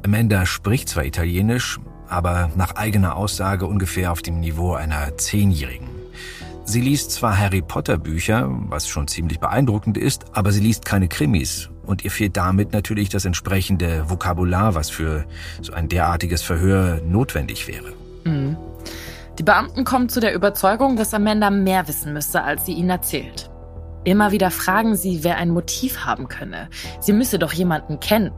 Amanda 0.04 0.46
spricht 0.46 0.90
zwar 0.90 1.06
Italienisch, 1.06 1.80
aber 2.10 2.50
nach 2.56 2.76
eigener 2.76 3.16
Aussage 3.16 3.66
ungefähr 3.66 4.12
auf 4.12 4.22
dem 4.22 4.40
Niveau 4.40 4.74
einer 4.74 5.18
Zehnjährigen. 5.18 5.88
Sie 6.66 6.82
liest 6.82 7.12
zwar 7.12 7.38
Harry 7.38 7.62
Potter 7.62 7.98
Bücher, 7.98 8.48
was 8.68 8.88
schon 8.88 9.08
ziemlich 9.08 9.40
beeindruckend 9.40 9.98
ist, 9.98 10.26
aber 10.34 10.52
sie 10.52 10.60
liest 10.60 10.86
keine 10.86 11.08
Krimis. 11.08 11.70
Und 11.86 12.06
ihr 12.06 12.12
fehlt 12.12 12.38
damit 12.38 12.74
natürlich 12.74 13.10
das 13.10 13.26
entsprechende 13.26 14.08
Vokabular, 14.08 14.76
was 14.76 14.92
für 14.92 15.26
so 15.62 15.74
ein 15.74 15.90
derartiges 15.90 16.44
Verhör 16.44 17.02
notwendig 17.02 17.68
wäre. 17.68 17.94
Mhm. 18.24 18.56
Die 19.40 19.44
Beamten 19.44 19.84
kommen 19.84 20.10
zu 20.10 20.20
der 20.20 20.36
Überzeugung, 20.36 20.96
dass 20.96 21.14
Amanda 21.14 21.50
mehr 21.50 21.88
wissen 21.88 22.14
müsste, 22.14 22.44
als 22.44 22.68
sie 22.68 22.74
ihnen 22.74 22.92
erzählt. 22.92 23.50
Immer 24.04 24.32
wieder 24.32 24.52
fragen 24.52 24.96
sie, 24.96 25.24
wer 25.24 25.38
ein 25.38 25.50
Motiv 25.50 26.06
haben 26.06 26.28
könne. 26.28 26.70
Sie 27.00 27.14
müsse 27.14 27.40
doch 27.40 27.54
jemanden 27.54 28.00
kennen. 28.00 28.32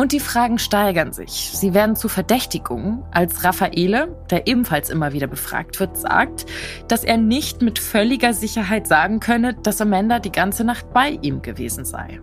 Und 0.00 0.12
die 0.12 0.20
Fragen 0.20 0.58
steigern 0.58 1.12
sich. 1.12 1.50
Sie 1.52 1.74
werden 1.74 1.94
zu 1.94 2.08
Verdächtigungen, 2.08 3.02
als 3.10 3.44
Raffaele, 3.44 4.16
der 4.30 4.46
ebenfalls 4.46 4.88
immer 4.88 5.12
wieder 5.12 5.26
befragt 5.26 5.78
wird, 5.78 5.94
sagt, 5.98 6.46
dass 6.88 7.04
er 7.04 7.18
nicht 7.18 7.60
mit 7.60 7.78
völliger 7.78 8.32
Sicherheit 8.32 8.86
sagen 8.86 9.20
könne, 9.20 9.52
dass 9.52 9.78
Amanda 9.82 10.18
die 10.18 10.32
ganze 10.32 10.64
Nacht 10.64 10.90
bei 10.94 11.18
ihm 11.20 11.42
gewesen 11.42 11.84
sei. 11.84 12.18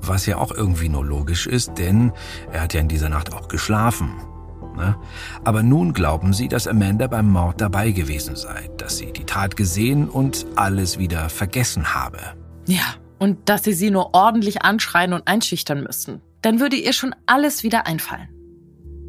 Was 0.00 0.24
ja 0.24 0.38
auch 0.38 0.52
irgendwie 0.52 0.88
nur 0.88 1.04
logisch 1.04 1.46
ist, 1.46 1.76
denn 1.76 2.14
er 2.50 2.62
hat 2.62 2.72
ja 2.72 2.80
in 2.80 2.88
dieser 2.88 3.10
Nacht 3.10 3.34
auch 3.34 3.48
geschlafen. 3.48 4.10
Ne? 4.74 4.96
Aber 5.44 5.62
nun 5.62 5.92
glauben 5.92 6.32
sie, 6.32 6.48
dass 6.48 6.66
Amanda 6.66 7.08
beim 7.08 7.28
Mord 7.30 7.60
dabei 7.60 7.90
gewesen 7.90 8.36
sei, 8.36 8.70
dass 8.78 8.96
sie 8.96 9.12
die 9.12 9.24
Tat 9.24 9.54
gesehen 9.54 10.08
und 10.08 10.46
alles 10.56 10.98
wieder 10.98 11.28
vergessen 11.28 11.94
habe. 11.94 12.20
Ja, 12.66 12.94
und 13.18 13.50
dass 13.50 13.64
sie 13.64 13.74
sie 13.74 13.90
nur 13.90 14.14
ordentlich 14.14 14.62
anschreien 14.62 15.12
und 15.12 15.28
einschüchtern 15.28 15.82
müssten 15.82 16.22
dann 16.42 16.60
würde 16.60 16.76
ihr 16.76 16.92
schon 16.92 17.14
alles 17.26 17.62
wieder 17.62 17.86
einfallen. 17.86 18.28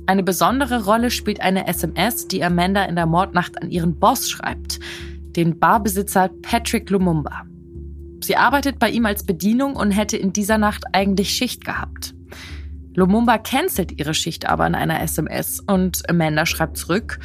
Eine 0.08 0.24
besondere 0.24 0.86
Rolle 0.86 1.12
spielt 1.12 1.42
eine 1.42 1.68
SMS, 1.68 2.28
die 2.28 2.44
Amanda 2.44 2.84
in 2.86 2.96
der 2.96 3.06
Mordnacht 3.06 3.62
an 3.62 3.70
ihren 3.70 4.00
Boss 4.00 4.30
schreibt, 4.30 4.80
den 5.36 5.60
Barbesitzer 5.60 6.30
Patrick 6.42 6.90
Lumumba. 6.90 7.46
Sie 8.24 8.36
arbeitet 8.36 8.80
bei 8.80 8.90
ihm 8.90 9.06
als 9.06 9.24
Bedienung 9.24 9.76
und 9.76 9.92
hätte 9.92 10.18
in 10.18 10.34
dieser 10.34 10.58
Nacht 10.58 10.84
eigentlich 10.94 11.30
Schicht 11.30 11.64
gehabt. 11.64 12.16
Lumumba 12.96 13.38
cancelt 13.38 14.00
ihre 14.00 14.14
Schicht 14.14 14.48
aber 14.48 14.66
in 14.66 14.76
einer 14.76 15.02
SMS 15.02 15.60
und 15.60 16.10
Amanda 16.10 16.46
schreibt 16.46 16.78
zurück, 16.78 17.20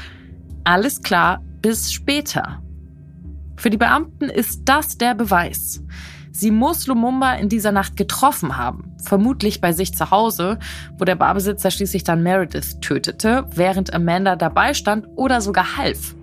alles 0.65 1.03
klar, 1.03 1.43
bis 1.63 1.93
später. 1.93 2.63
Für 3.57 3.71
die 3.71 3.77
Beamten 3.77 4.29
ist 4.29 4.63
das 4.67 4.99
der 4.99 5.15
Beweis. 5.15 5.83
Sie 6.37 6.51
muss 6.51 6.89
Lumumba 6.89 7.35
in 7.35 7.49
dieser 7.49 7.71
Nacht 7.71 7.97
getroffen 7.97 8.57
haben, 8.57 8.93
vermutlich 9.01 9.61
bei 9.61 9.73
sich 9.73 9.95
zu 9.95 10.11
Hause, 10.11 10.59
wo 10.99 11.05
der 11.05 11.15
Barbesitzer 11.15 11.71
schließlich 11.71 12.03
dann 12.03 12.25
Meredith 12.25 12.81
tötete, 12.81 13.47
während 13.55 13.95
Amanda 13.95 14.35
dabei 14.35 14.75
stand 14.75 15.07
oder 15.15 15.41
sogar 15.41 15.77
half. 15.77 16.17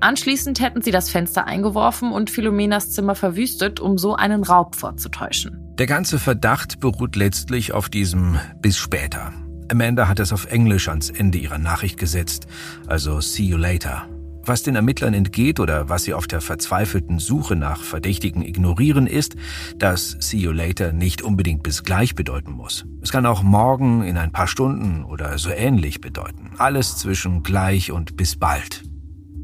Anschließend 0.00 0.60
hätten 0.60 0.82
sie 0.82 0.90
das 0.90 1.08
Fenster 1.08 1.46
eingeworfen 1.46 2.12
und 2.12 2.28
Philomenas 2.28 2.90
Zimmer 2.90 3.14
verwüstet, 3.14 3.80
um 3.80 3.96
so 3.96 4.14
einen 4.14 4.44
Raub 4.44 4.76
vorzutäuschen. 4.76 5.58
Der 5.78 5.86
ganze 5.86 6.18
Verdacht 6.18 6.78
beruht 6.78 7.16
letztlich 7.16 7.72
auf 7.72 7.88
diesem 7.88 8.38
bis 8.60 8.76
später. 8.76 9.32
Amanda 9.70 10.08
hat 10.08 10.20
es 10.20 10.32
auf 10.32 10.44
Englisch 10.52 10.88
ans 10.88 11.08
Ende 11.08 11.38
ihrer 11.38 11.58
Nachricht 11.58 11.98
gesetzt, 11.98 12.46
also 12.86 13.22
see 13.22 13.44
you 13.44 13.56
later. 13.56 14.06
Was 14.48 14.62
den 14.62 14.76
Ermittlern 14.76 15.12
entgeht 15.12 15.60
oder 15.60 15.90
was 15.90 16.04
sie 16.04 16.14
auf 16.14 16.26
der 16.26 16.40
verzweifelten 16.40 17.18
Suche 17.18 17.54
nach 17.54 17.82
Verdächtigen 17.82 18.40
ignorieren, 18.40 19.06
ist, 19.06 19.36
dass 19.76 20.16
See 20.20 20.38
you 20.38 20.52
later 20.52 20.92
nicht 20.92 21.20
unbedingt 21.20 21.62
bis 21.62 21.82
gleich 21.82 22.14
bedeuten 22.14 22.52
muss. 22.52 22.86
Es 23.02 23.12
kann 23.12 23.26
auch 23.26 23.42
morgen 23.42 24.02
in 24.04 24.16
ein 24.16 24.32
paar 24.32 24.46
Stunden 24.46 25.04
oder 25.04 25.36
so 25.36 25.50
ähnlich 25.50 26.00
bedeuten. 26.00 26.52
Alles 26.56 26.96
zwischen 26.96 27.42
gleich 27.42 27.92
und 27.92 28.16
bis 28.16 28.36
bald. 28.36 28.84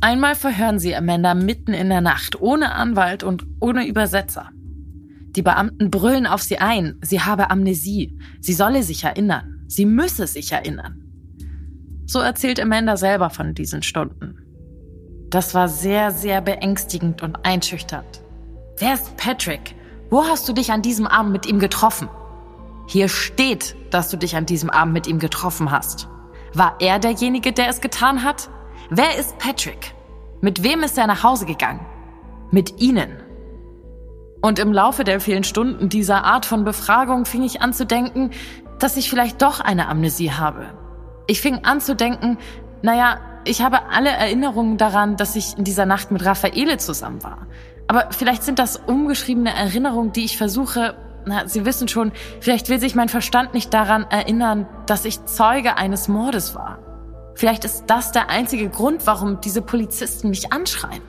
Einmal 0.00 0.36
verhören 0.36 0.78
sie 0.78 0.96
Amanda 0.96 1.34
mitten 1.34 1.74
in 1.74 1.90
der 1.90 2.00
Nacht, 2.00 2.40
ohne 2.40 2.72
Anwalt 2.72 3.22
und 3.22 3.46
ohne 3.60 3.86
Übersetzer. 3.86 4.52
Die 5.36 5.42
Beamten 5.42 5.90
brüllen 5.90 6.26
auf 6.26 6.42
sie 6.42 6.56
ein, 6.56 6.94
sie 7.02 7.20
habe 7.20 7.50
Amnesie, 7.50 8.18
sie 8.40 8.54
solle 8.54 8.82
sich 8.82 9.04
erinnern, 9.04 9.66
sie 9.68 9.84
müsse 9.84 10.26
sich 10.26 10.52
erinnern. 10.52 11.02
So 12.06 12.20
erzählt 12.20 12.58
Amanda 12.58 12.96
selber 12.96 13.28
von 13.28 13.54
diesen 13.54 13.82
Stunden. 13.82 14.43
Das 15.30 15.54
war 15.54 15.68
sehr, 15.68 16.10
sehr 16.10 16.40
beängstigend 16.40 17.22
und 17.22 17.44
einschüchternd. 17.44 18.22
Wer 18.78 18.94
ist 18.94 19.16
Patrick? 19.16 19.74
Wo 20.10 20.24
hast 20.24 20.48
du 20.48 20.52
dich 20.52 20.72
an 20.72 20.82
diesem 20.82 21.06
Abend 21.06 21.32
mit 21.32 21.46
ihm 21.46 21.58
getroffen? 21.58 22.08
Hier 22.86 23.08
steht, 23.08 23.76
dass 23.90 24.10
du 24.10 24.16
dich 24.16 24.36
an 24.36 24.46
diesem 24.46 24.70
Abend 24.70 24.92
mit 24.92 25.06
ihm 25.06 25.18
getroffen 25.18 25.70
hast. 25.70 26.08
War 26.52 26.76
er 26.80 26.98
derjenige, 26.98 27.52
der 27.52 27.68
es 27.68 27.80
getan 27.80 28.22
hat? 28.22 28.48
Wer 28.90 29.18
ist 29.18 29.38
Patrick? 29.38 29.94
Mit 30.40 30.62
wem 30.62 30.82
ist 30.82 30.98
er 30.98 31.06
nach 31.06 31.22
Hause 31.22 31.46
gegangen? 31.46 31.80
Mit 32.50 32.80
Ihnen. 32.80 33.16
Und 34.42 34.58
im 34.58 34.72
Laufe 34.72 35.04
der 35.04 35.20
vielen 35.20 35.42
Stunden 35.42 35.88
dieser 35.88 36.24
Art 36.24 36.44
von 36.44 36.64
Befragung 36.64 37.24
fing 37.24 37.42
ich 37.42 37.62
an 37.62 37.72
zu 37.72 37.86
denken, 37.86 38.30
dass 38.78 38.98
ich 38.98 39.08
vielleicht 39.08 39.40
doch 39.40 39.60
eine 39.60 39.88
Amnesie 39.88 40.32
habe. 40.32 40.66
Ich 41.26 41.40
fing 41.40 41.64
an 41.64 41.80
zu 41.80 41.96
denken, 41.96 42.36
naja, 42.82 43.18
ich 43.44 43.62
habe 43.62 43.90
alle 43.90 44.10
Erinnerungen 44.10 44.78
daran, 44.78 45.16
dass 45.16 45.36
ich 45.36 45.56
in 45.56 45.64
dieser 45.64 45.86
Nacht 45.86 46.10
mit 46.10 46.24
Raffaele 46.24 46.78
zusammen 46.78 47.22
war. 47.22 47.46
Aber 47.86 48.08
vielleicht 48.10 48.42
sind 48.42 48.58
das 48.58 48.76
umgeschriebene 48.76 49.54
Erinnerungen, 49.54 50.12
die 50.12 50.24
ich 50.24 50.36
versuche, 50.36 50.96
na, 51.26 51.48
Sie 51.48 51.64
wissen 51.64 51.88
schon, 51.88 52.12
vielleicht 52.40 52.68
will 52.68 52.80
sich 52.80 52.94
mein 52.94 53.08
Verstand 53.08 53.54
nicht 53.54 53.72
daran 53.72 54.04
erinnern, 54.10 54.66
dass 54.86 55.04
ich 55.04 55.24
Zeuge 55.24 55.76
eines 55.76 56.08
Mordes 56.08 56.54
war. 56.54 56.78
Vielleicht 57.34 57.64
ist 57.64 57.84
das 57.88 58.12
der 58.12 58.30
einzige 58.30 58.68
Grund, 58.68 59.06
warum 59.06 59.40
diese 59.40 59.62
Polizisten 59.62 60.30
mich 60.30 60.52
anschreien. 60.52 61.02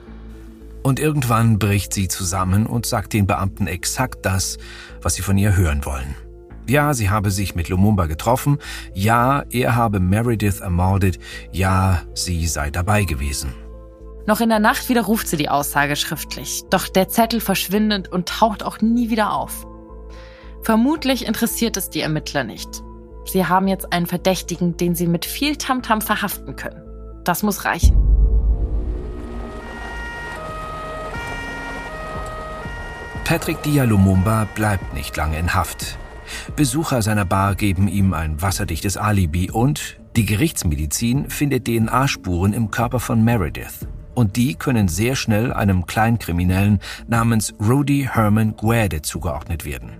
Und 0.82 1.00
irgendwann 1.00 1.58
bricht 1.58 1.92
sie 1.94 2.08
zusammen 2.08 2.66
und 2.66 2.86
sagt 2.86 3.12
den 3.12 3.26
Beamten 3.26 3.66
exakt 3.66 4.24
das, 4.24 4.56
was 5.02 5.14
sie 5.14 5.22
von 5.22 5.36
ihr 5.36 5.56
hören 5.56 5.84
wollen. 5.84 6.14
Ja, 6.68 6.94
sie 6.94 7.10
habe 7.10 7.30
sich 7.30 7.54
mit 7.54 7.68
Lumumba 7.68 8.06
getroffen. 8.06 8.58
Ja, 8.92 9.44
er 9.50 9.76
habe 9.76 10.00
Meredith 10.00 10.60
ermordet. 10.60 11.18
Ja, 11.52 12.02
sie 12.14 12.46
sei 12.46 12.70
dabei 12.70 13.04
gewesen. 13.04 13.54
Noch 14.26 14.40
in 14.40 14.48
der 14.48 14.58
Nacht 14.58 14.88
widerruft 14.88 15.28
sie 15.28 15.36
die 15.36 15.48
Aussage 15.48 15.94
schriftlich. 15.94 16.62
Doch 16.70 16.88
der 16.88 17.08
Zettel 17.08 17.40
verschwindet 17.40 18.08
und 18.08 18.28
taucht 18.28 18.64
auch 18.64 18.80
nie 18.80 19.10
wieder 19.10 19.32
auf. 19.32 19.66
Vermutlich 20.62 21.26
interessiert 21.26 21.76
es 21.76 21.90
die 21.90 22.00
Ermittler 22.00 22.42
nicht. 22.42 22.82
Sie 23.24 23.46
haben 23.46 23.68
jetzt 23.68 23.92
einen 23.92 24.06
Verdächtigen, 24.06 24.76
den 24.76 24.96
sie 24.96 25.06
mit 25.06 25.24
viel 25.24 25.56
Tamtam 25.56 26.00
-Tam 26.00 26.02
verhaften 26.02 26.56
können. 26.56 26.82
Das 27.22 27.44
muss 27.44 27.64
reichen. 27.64 27.96
Patrick 33.24 33.62
Dialumumba 33.62 34.46
bleibt 34.54 34.94
nicht 34.94 35.16
lange 35.16 35.38
in 35.38 35.54
Haft. 35.54 35.98
Besucher 36.54 37.02
seiner 37.02 37.24
Bar 37.24 37.54
geben 37.54 37.88
ihm 37.88 38.14
ein 38.14 38.40
wasserdichtes 38.40 38.96
Alibi 38.96 39.50
und 39.50 39.98
die 40.16 40.24
Gerichtsmedizin 40.24 41.28
findet 41.28 41.66
DNA-Spuren 41.66 42.52
im 42.52 42.70
Körper 42.70 43.00
von 43.00 43.22
Meredith. 43.22 43.86
Und 44.14 44.36
die 44.36 44.54
können 44.54 44.88
sehr 44.88 45.14
schnell 45.14 45.52
einem 45.52 45.84
Kleinkriminellen 45.84 46.80
namens 47.06 47.54
Rudy 47.60 48.08
Herman 48.10 48.56
Guerde 48.56 49.02
zugeordnet 49.02 49.66
werden. 49.66 49.90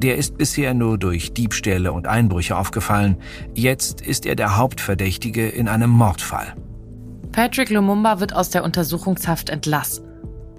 Der 0.00 0.16
ist 0.16 0.38
bisher 0.38 0.74
nur 0.74 0.96
durch 0.96 1.32
Diebstähle 1.32 1.92
und 1.92 2.06
Einbrüche 2.06 2.56
aufgefallen. 2.56 3.16
Jetzt 3.54 4.00
ist 4.00 4.26
er 4.26 4.36
der 4.36 4.56
Hauptverdächtige 4.56 5.48
in 5.48 5.66
einem 5.66 5.90
Mordfall. 5.90 6.54
Patrick 7.32 7.70
Lumumba 7.70 8.20
wird 8.20 8.32
aus 8.32 8.50
der 8.50 8.62
Untersuchungshaft 8.62 9.50
entlassen. 9.50 10.07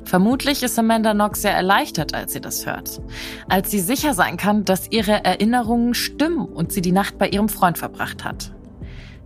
Vermutlich 0.10 0.64
ist 0.64 0.80
Amanda 0.80 1.14
Knox 1.14 1.44
sehr 1.44 1.54
erleichtert, 1.54 2.16
als 2.16 2.34
sie 2.34 2.42
das 2.42 2.66
hört. 2.66 3.00
Als 3.48 3.70
sie 3.70 3.80
sicher 3.80 4.16
sein 4.16 4.38
kann, 4.38 4.66
dass 4.66 4.90
ihre 4.90 5.24
Erinnerungen 5.24 5.94
stimmen 5.94 6.48
und 6.48 6.72
sie 6.72 6.82
die 6.82 6.92
Nacht 6.92 7.20
bei 7.20 7.30
ihrem 7.30 7.48
Freund 7.48 7.78
verbracht 7.78 8.24
hat. 8.24 8.52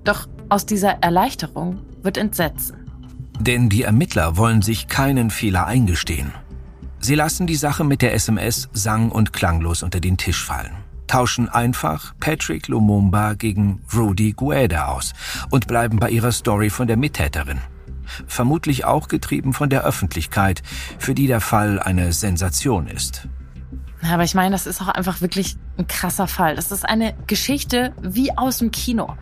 Doch 0.03 0.27
aus 0.49 0.65
dieser 0.65 1.01
Erleichterung 1.01 1.79
wird 2.01 2.17
Entsetzen. 2.17 2.75
Denn 3.39 3.69
die 3.69 3.83
Ermittler 3.83 4.35
wollen 4.35 4.61
sich 4.61 4.89
keinen 4.89 5.29
Fehler 5.29 5.67
eingestehen. 5.67 6.33
Sie 6.99 7.15
lassen 7.15 7.47
die 7.47 7.55
Sache 7.55 7.85
mit 7.85 8.01
der 8.01 8.13
SMS 8.13 8.67
sang- 8.73 9.09
und 9.09 9.31
klanglos 9.31 9.83
unter 9.83 10.01
den 10.01 10.17
Tisch 10.17 10.43
fallen, 10.43 10.75
tauschen 11.07 11.47
einfach 11.47 12.13
Patrick 12.19 12.67
Lumumba 12.67 13.35
gegen 13.35 13.81
Rudy 13.95 14.33
Gueda 14.33 14.87
aus 14.87 15.13
und 15.49 15.65
bleiben 15.65 15.97
bei 15.97 16.09
ihrer 16.09 16.33
Story 16.33 16.69
von 16.69 16.87
der 16.87 16.97
Mittäterin 16.97 17.61
vermutlich 18.27 18.85
auch 18.85 19.07
getrieben 19.07 19.53
von 19.53 19.69
der 19.69 19.83
Öffentlichkeit, 19.83 20.63
für 20.99 21.13
die 21.13 21.27
der 21.27 21.41
Fall 21.41 21.79
eine 21.79 22.13
Sensation 22.13 22.87
ist. 22.87 23.27
Aber 24.11 24.23
ich 24.23 24.35
meine, 24.35 24.51
das 24.51 24.67
ist 24.67 24.81
auch 24.81 24.89
einfach 24.89 25.21
wirklich 25.21 25.55
ein 25.77 25.87
krasser 25.87 26.27
Fall. 26.27 26.55
Das 26.55 26.71
ist 26.71 26.87
eine 26.87 27.13
Geschichte 27.27 27.93
wie 28.01 28.37
aus 28.37 28.57
dem 28.57 28.71
Kino. 28.71 29.15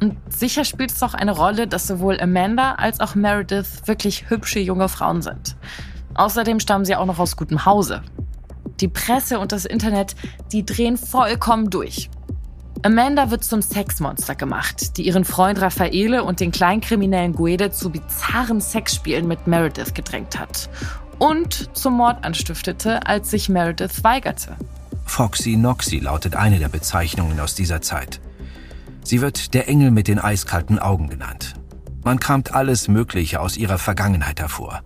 Und 0.00 0.16
sicher 0.28 0.64
spielt 0.64 0.92
es 0.92 1.02
auch 1.02 1.14
eine 1.14 1.32
Rolle, 1.32 1.66
dass 1.66 1.86
sowohl 1.86 2.20
Amanda 2.20 2.72
als 2.72 3.00
auch 3.00 3.14
Meredith 3.14 3.86
wirklich 3.86 4.28
hübsche 4.28 4.58
junge 4.58 4.88
Frauen 4.88 5.22
sind. 5.22 5.56
Außerdem 6.14 6.60
stammen 6.60 6.84
sie 6.84 6.96
auch 6.96 7.06
noch 7.06 7.18
aus 7.18 7.36
gutem 7.36 7.64
Hause. 7.64 8.02
Die 8.80 8.88
Presse 8.88 9.38
und 9.38 9.52
das 9.52 9.64
Internet, 9.64 10.16
die 10.52 10.66
drehen 10.66 10.98
vollkommen 10.98 11.70
durch. 11.70 12.10
Amanda 12.86 13.32
wird 13.32 13.42
zum 13.42 13.62
Sexmonster 13.62 14.36
gemacht, 14.36 14.96
die 14.96 15.02
ihren 15.08 15.24
Freund 15.24 15.60
Raffaele 15.60 16.22
und 16.22 16.38
den 16.38 16.52
Kleinkriminellen 16.52 17.32
Guede 17.32 17.72
zu 17.72 17.90
bizarren 17.90 18.60
Sexspielen 18.60 19.26
mit 19.26 19.48
Meredith 19.48 19.92
gedrängt 19.92 20.38
hat. 20.38 20.70
Und 21.18 21.76
zum 21.76 21.94
Mord 21.94 22.24
anstiftete, 22.24 23.04
als 23.04 23.32
sich 23.32 23.48
Meredith 23.48 24.04
weigerte. 24.04 24.54
Foxy 25.04 25.56
Noxy 25.56 25.98
lautet 25.98 26.36
eine 26.36 26.60
der 26.60 26.68
Bezeichnungen 26.68 27.40
aus 27.40 27.56
dieser 27.56 27.82
Zeit. 27.82 28.20
Sie 29.02 29.20
wird 29.20 29.54
der 29.54 29.68
Engel 29.68 29.90
mit 29.90 30.06
den 30.06 30.20
eiskalten 30.20 30.78
Augen 30.78 31.08
genannt. 31.08 31.54
Man 32.04 32.20
kramt 32.20 32.54
alles 32.54 32.86
Mögliche 32.86 33.40
aus 33.40 33.56
ihrer 33.56 33.78
Vergangenheit 33.78 34.38
hervor. 34.38 34.84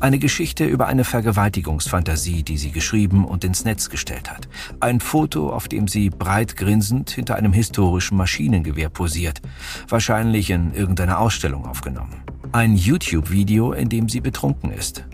Eine 0.00 0.18
Geschichte 0.18 0.64
über 0.64 0.86
eine 0.86 1.04
Vergewaltigungsfantasie, 1.04 2.42
die 2.42 2.58
sie 2.58 2.70
geschrieben 2.70 3.24
und 3.24 3.44
ins 3.44 3.64
Netz 3.64 3.90
gestellt 3.90 4.30
hat. 4.30 4.48
Ein 4.80 5.00
Foto, 5.00 5.50
auf 5.50 5.68
dem 5.68 5.88
sie 5.88 6.10
breit 6.10 6.56
grinsend 6.56 7.10
hinter 7.10 7.36
einem 7.36 7.52
historischen 7.52 8.16
Maschinengewehr 8.16 8.88
posiert, 8.88 9.40
wahrscheinlich 9.88 10.50
in 10.50 10.74
irgendeiner 10.74 11.18
Ausstellung 11.18 11.66
aufgenommen. 11.66 12.22
Ein 12.52 12.76
YouTube-Video, 12.76 13.72
in 13.72 13.88
dem 13.88 14.08
sie 14.08 14.20
betrunken 14.20 14.72
ist. 14.72 15.04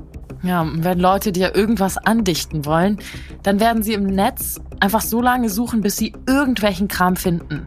Ja, 0.42 0.66
wenn 0.70 1.00
Leute 1.00 1.32
dir 1.32 1.54
irgendwas 1.54 1.96
andichten 1.96 2.66
wollen, 2.66 2.98
dann 3.42 3.60
werden 3.60 3.82
sie 3.82 3.94
im 3.94 4.04
Netz 4.04 4.60
einfach 4.78 5.00
so 5.00 5.22
lange 5.22 5.48
suchen, 5.48 5.80
bis 5.80 5.96
sie 5.96 6.12
irgendwelchen 6.26 6.86
Kram 6.86 7.16
finden. 7.16 7.66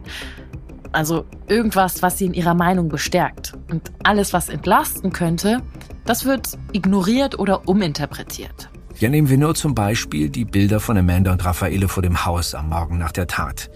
Also 0.92 1.26
irgendwas, 1.48 2.02
was 2.02 2.18
sie 2.18 2.26
in 2.26 2.34
ihrer 2.34 2.54
Meinung 2.54 2.88
bestärkt. 2.88 3.54
Und 3.70 3.90
alles, 4.04 4.32
was 4.32 4.48
entlasten 4.48 5.12
könnte, 5.12 5.60
das 6.08 6.24
wird 6.24 6.56
ignoriert 6.72 7.38
oder 7.38 7.68
uminterpretiert. 7.68 8.70
Ja, 8.98 9.10
nehmen 9.10 9.28
wir 9.28 9.36
nur 9.36 9.54
zum 9.54 9.74
Beispiel 9.74 10.30
die 10.30 10.46
Bilder 10.46 10.80
von 10.80 10.96
Amanda 10.96 11.32
und 11.32 11.44
Raffaele 11.44 11.86
vor 11.86 12.02
dem 12.02 12.24
Haus 12.24 12.54
am 12.54 12.70
Morgen 12.70 12.96
nach 12.96 13.12
der 13.12 13.26
Tat. 13.26 13.70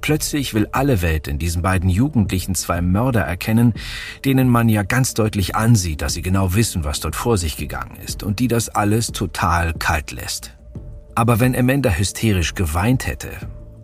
Plötzlich 0.00 0.54
will 0.54 0.68
alle 0.72 1.02
Welt 1.02 1.28
in 1.28 1.38
diesen 1.38 1.62
beiden 1.62 1.88
Jugendlichen 1.88 2.56
zwei 2.56 2.80
Mörder 2.80 3.20
erkennen, 3.20 3.74
denen 4.24 4.48
man 4.48 4.68
ja 4.68 4.82
ganz 4.82 5.14
deutlich 5.14 5.54
ansieht, 5.54 6.02
dass 6.02 6.14
sie 6.14 6.22
genau 6.22 6.54
wissen, 6.54 6.82
was 6.82 6.98
dort 6.98 7.14
vor 7.14 7.38
sich 7.38 7.56
gegangen 7.56 7.96
ist 8.04 8.24
und 8.24 8.40
die 8.40 8.48
das 8.48 8.68
alles 8.68 9.12
total 9.12 9.72
kalt 9.72 10.10
lässt. 10.10 10.56
Aber 11.14 11.38
wenn 11.38 11.54
Amanda 11.54 11.90
hysterisch 11.90 12.54
geweint 12.54 13.06
hätte 13.06 13.30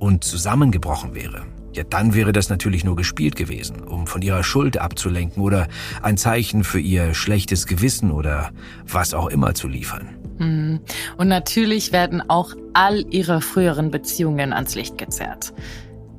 und 0.01 0.25
zusammengebrochen 0.25 1.15
wäre, 1.15 1.45
ja, 1.75 1.83
dann 1.85 2.15
wäre 2.15 2.33
das 2.33 2.49
natürlich 2.49 2.85
nur 2.85 2.97
gespielt 2.97 3.37
gewesen, 3.37 3.81
um 3.83 4.07
von 4.07 4.23
ihrer 4.23 4.45
Schuld 4.45 4.79
abzulenken 4.79 5.43
oder 5.43 5.67
ein 6.03 6.17
Zeichen 6.17 6.65
für 6.65 6.81
ihr 6.81 7.15
schlechtes 7.15 7.67
Gewissen 7.67 8.11
oder 8.11 8.51
was 8.87 9.13
auch 9.13 9.29
immer 9.29 9.55
zu 9.55 9.69
liefern. 9.69 10.09
Hm. 10.39 10.81
Und 11.17 11.29
natürlich 11.29 11.93
werden 11.93 12.23
auch 12.29 12.55
all 12.73 13.05
ihre 13.11 13.41
früheren 13.41 13.91
Beziehungen 13.91 14.53
ans 14.53 14.75
Licht 14.75 14.99
gezerrt. 14.99 15.53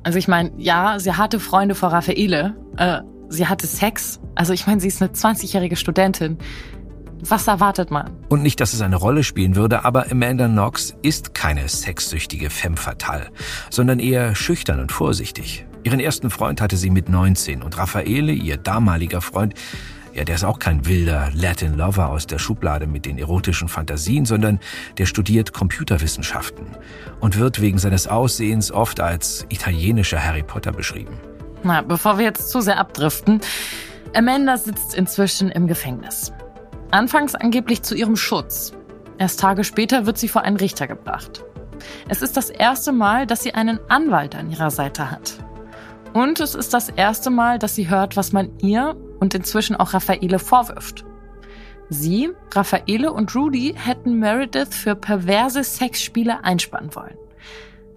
Also 0.02 0.18
ich 0.18 0.28
meine, 0.28 0.52
ja, 0.56 0.98
sie 0.98 1.12
hatte 1.12 1.40
Freunde 1.40 1.74
vor 1.74 1.90
Raffaele, 1.90 2.54
äh, 2.76 3.00
sie 3.28 3.46
hatte 3.46 3.66
Sex. 3.66 4.20
Also 4.34 4.52
ich 4.52 4.66
meine, 4.66 4.80
sie 4.80 4.88
ist 4.88 5.02
eine 5.02 5.10
20-jährige 5.10 5.76
Studentin. 5.76 6.38
Was 7.20 7.48
erwartet 7.48 7.90
man? 7.90 8.10
Und 8.28 8.42
nicht, 8.42 8.60
dass 8.60 8.74
es 8.74 8.80
eine 8.80 8.96
Rolle 8.96 9.24
spielen 9.24 9.56
würde, 9.56 9.84
aber 9.84 10.10
Amanda 10.10 10.48
Knox 10.48 10.94
ist 11.02 11.34
keine 11.34 11.68
sexsüchtige 11.68 12.50
femme 12.50 12.76
fatale, 12.76 13.28
sondern 13.70 13.98
eher 13.98 14.34
schüchtern 14.34 14.80
und 14.80 14.92
vorsichtig. 14.92 15.66
Ihren 15.82 16.00
ersten 16.00 16.30
Freund 16.30 16.60
hatte 16.60 16.76
sie 16.76 16.90
mit 16.90 17.08
19 17.08 17.62
und 17.62 17.78
Raffaele, 17.78 18.32
ihr 18.32 18.56
damaliger 18.56 19.20
Freund, 19.20 19.54
ja, 20.16 20.24
der 20.24 20.34
ist 20.34 20.44
auch 20.44 20.58
kein 20.58 20.86
wilder 20.86 21.30
Latin 21.34 21.76
Lover 21.76 22.08
aus 22.08 22.26
der 22.26 22.38
Schublade 22.38 22.86
mit 22.86 23.04
den 23.04 23.18
erotischen 23.18 23.68
Fantasien, 23.68 24.24
sondern 24.24 24.60
der 24.96 25.04
studiert 25.04 25.52
Computerwissenschaften 25.52 26.66
und 27.20 27.38
wird 27.38 27.60
wegen 27.60 27.76
seines 27.76 28.08
Aussehens 28.08 28.72
oft 28.72 28.98
als 28.98 29.44
italienischer 29.50 30.22
Harry 30.24 30.42
Potter 30.42 30.72
beschrieben. 30.72 31.18
Na, 31.64 31.82
bevor 31.82 32.16
wir 32.16 32.24
jetzt 32.24 32.48
zu 32.48 32.62
sehr 32.62 32.78
abdriften, 32.78 33.42
Amanda 34.14 34.56
sitzt 34.56 34.94
inzwischen 34.94 35.50
im 35.50 35.66
Gefängnis. 35.66 36.32
Anfangs 36.90 37.34
angeblich 37.34 37.82
zu 37.82 37.94
ihrem 37.94 38.16
Schutz. 38.16 38.72
Erst 39.18 39.40
Tage 39.40 39.64
später 39.64 40.06
wird 40.06 40.18
sie 40.18 40.28
vor 40.28 40.42
einen 40.42 40.56
Richter 40.56 40.86
gebracht. 40.86 41.44
Es 42.08 42.22
ist 42.22 42.36
das 42.36 42.50
erste 42.50 42.92
Mal, 42.92 43.26
dass 43.26 43.42
sie 43.42 43.54
einen 43.54 43.80
Anwalt 43.88 44.34
an 44.34 44.50
ihrer 44.50 44.70
Seite 44.70 45.10
hat. 45.10 45.38
Und 46.12 46.40
es 46.40 46.54
ist 46.54 46.72
das 46.72 46.88
erste 46.88 47.30
Mal, 47.30 47.58
dass 47.58 47.74
sie 47.74 47.88
hört, 47.88 48.16
was 48.16 48.32
man 48.32 48.56
ihr 48.58 48.96
und 49.20 49.34
inzwischen 49.34 49.76
auch 49.76 49.94
Raffaele 49.94 50.38
vorwirft. 50.38 51.04
Sie, 51.88 52.30
Raffaele 52.52 53.12
und 53.12 53.34
Rudy 53.34 53.74
hätten 53.76 54.18
Meredith 54.18 54.74
für 54.74 54.94
perverse 54.94 55.62
Sexspiele 55.62 56.42
einspannen 56.42 56.94
wollen. 56.94 57.16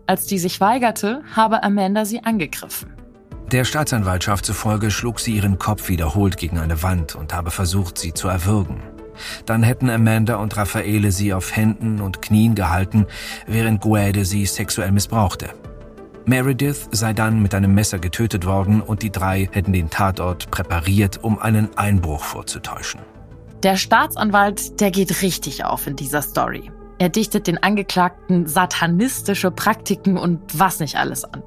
Als 0.06 0.26
die 0.26 0.40
sich 0.40 0.60
weigerte, 0.60 1.22
habe 1.36 1.64
Amanda 1.64 2.06
sie 2.06 2.24
angegriffen. 2.24 2.99
Der 3.52 3.66
Staatsanwaltschaft 3.66 4.46
zufolge 4.46 4.92
schlug 4.92 5.20
sie 5.20 5.36
ihren 5.36 5.58
Kopf 5.58 5.90
wiederholt 5.90 6.38
gegen 6.38 6.60
eine 6.60 6.84
Wand 6.84 7.16
und 7.16 7.34
habe 7.34 7.50
versucht, 7.50 7.98
sie 7.98 8.14
zu 8.14 8.28
erwürgen. 8.28 8.84
Dann 9.48 9.64
hätten 9.64 9.90
Amanda 9.90 10.36
und 10.36 10.56
Raffaele 10.56 11.12
sie 11.12 11.34
auf 11.34 11.56
Händen 11.56 12.00
und 12.00 12.22
Knien 12.22 12.54
gehalten, 12.54 13.08
während 13.48 13.82
Guede 13.82 14.24
sie 14.24 14.46
sexuell 14.46 14.92
missbrauchte. 14.92 15.50
Meredith 16.26 16.90
sei 16.92 17.14
dann 17.14 17.42
mit 17.42 17.56
einem 17.56 17.74
Messer 17.74 17.98
getötet 17.98 18.46
worden 18.46 18.82
und 18.82 19.02
die 19.02 19.12
drei 19.12 19.50
hätten 19.52 19.74
den 19.74 19.90
Tatort 19.90 20.52
präpariert, 20.52 21.24
um 21.24 21.40
einen 21.40 21.76
Einbruch 21.76 22.24
vorzutäuschen. 22.24 23.02
Der 23.64 23.78
Staatsanwalt, 23.78 24.80
der 24.80 24.92
geht 24.92 25.24
richtig 25.24 25.66
auf 25.66 25.88
in 25.88 25.96
dieser 25.96 26.22
Story. 26.22 26.70
Er 27.00 27.10
dichtet 27.10 27.48
den 27.48 27.58
Angeklagten 27.64 28.46
satanistische 28.46 29.50
Praktiken 29.50 30.18
und 30.18 30.40
was 30.54 30.80
nicht 30.80 30.98
alles 30.98 31.24
an. 31.24 31.42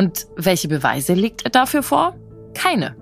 Und 0.00 0.28
welche 0.34 0.66
Beweise 0.66 1.12
legt 1.12 1.44
er 1.44 1.50
dafür 1.50 1.82
vor? 1.82 2.16
Keine. 2.54 2.96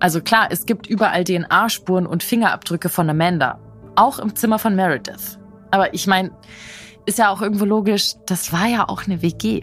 Also 0.00 0.20
klar, 0.20 0.48
es 0.50 0.66
gibt 0.66 0.88
überall 0.88 1.22
DNA-Spuren 1.22 2.08
und 2.08 2.24
Fingerabdrücke 2.24 2.88
von 2.88 3.08
Amanda. 3.08 3.60
Auch 3.94 4.18
im 4.18 4.34
Zimmer 4.34 4.58
von 4.58 4.74
Meredith. 4.74 5.38
Aber 5.70 5.94
ich 5.94 6.08
meine, 6.08 6.32
ist 7.06 7.20
ja 7.20 7.30
auch 7.30 7.40
irgendwo 7.40 7.64
logisch, 7.64 8.14
das 8.26 8.52
war 8.52 8.66
ja 8.66 8.88
auch 8.88 9.06
eine 9.06 9.22
WG. 9.22 9.62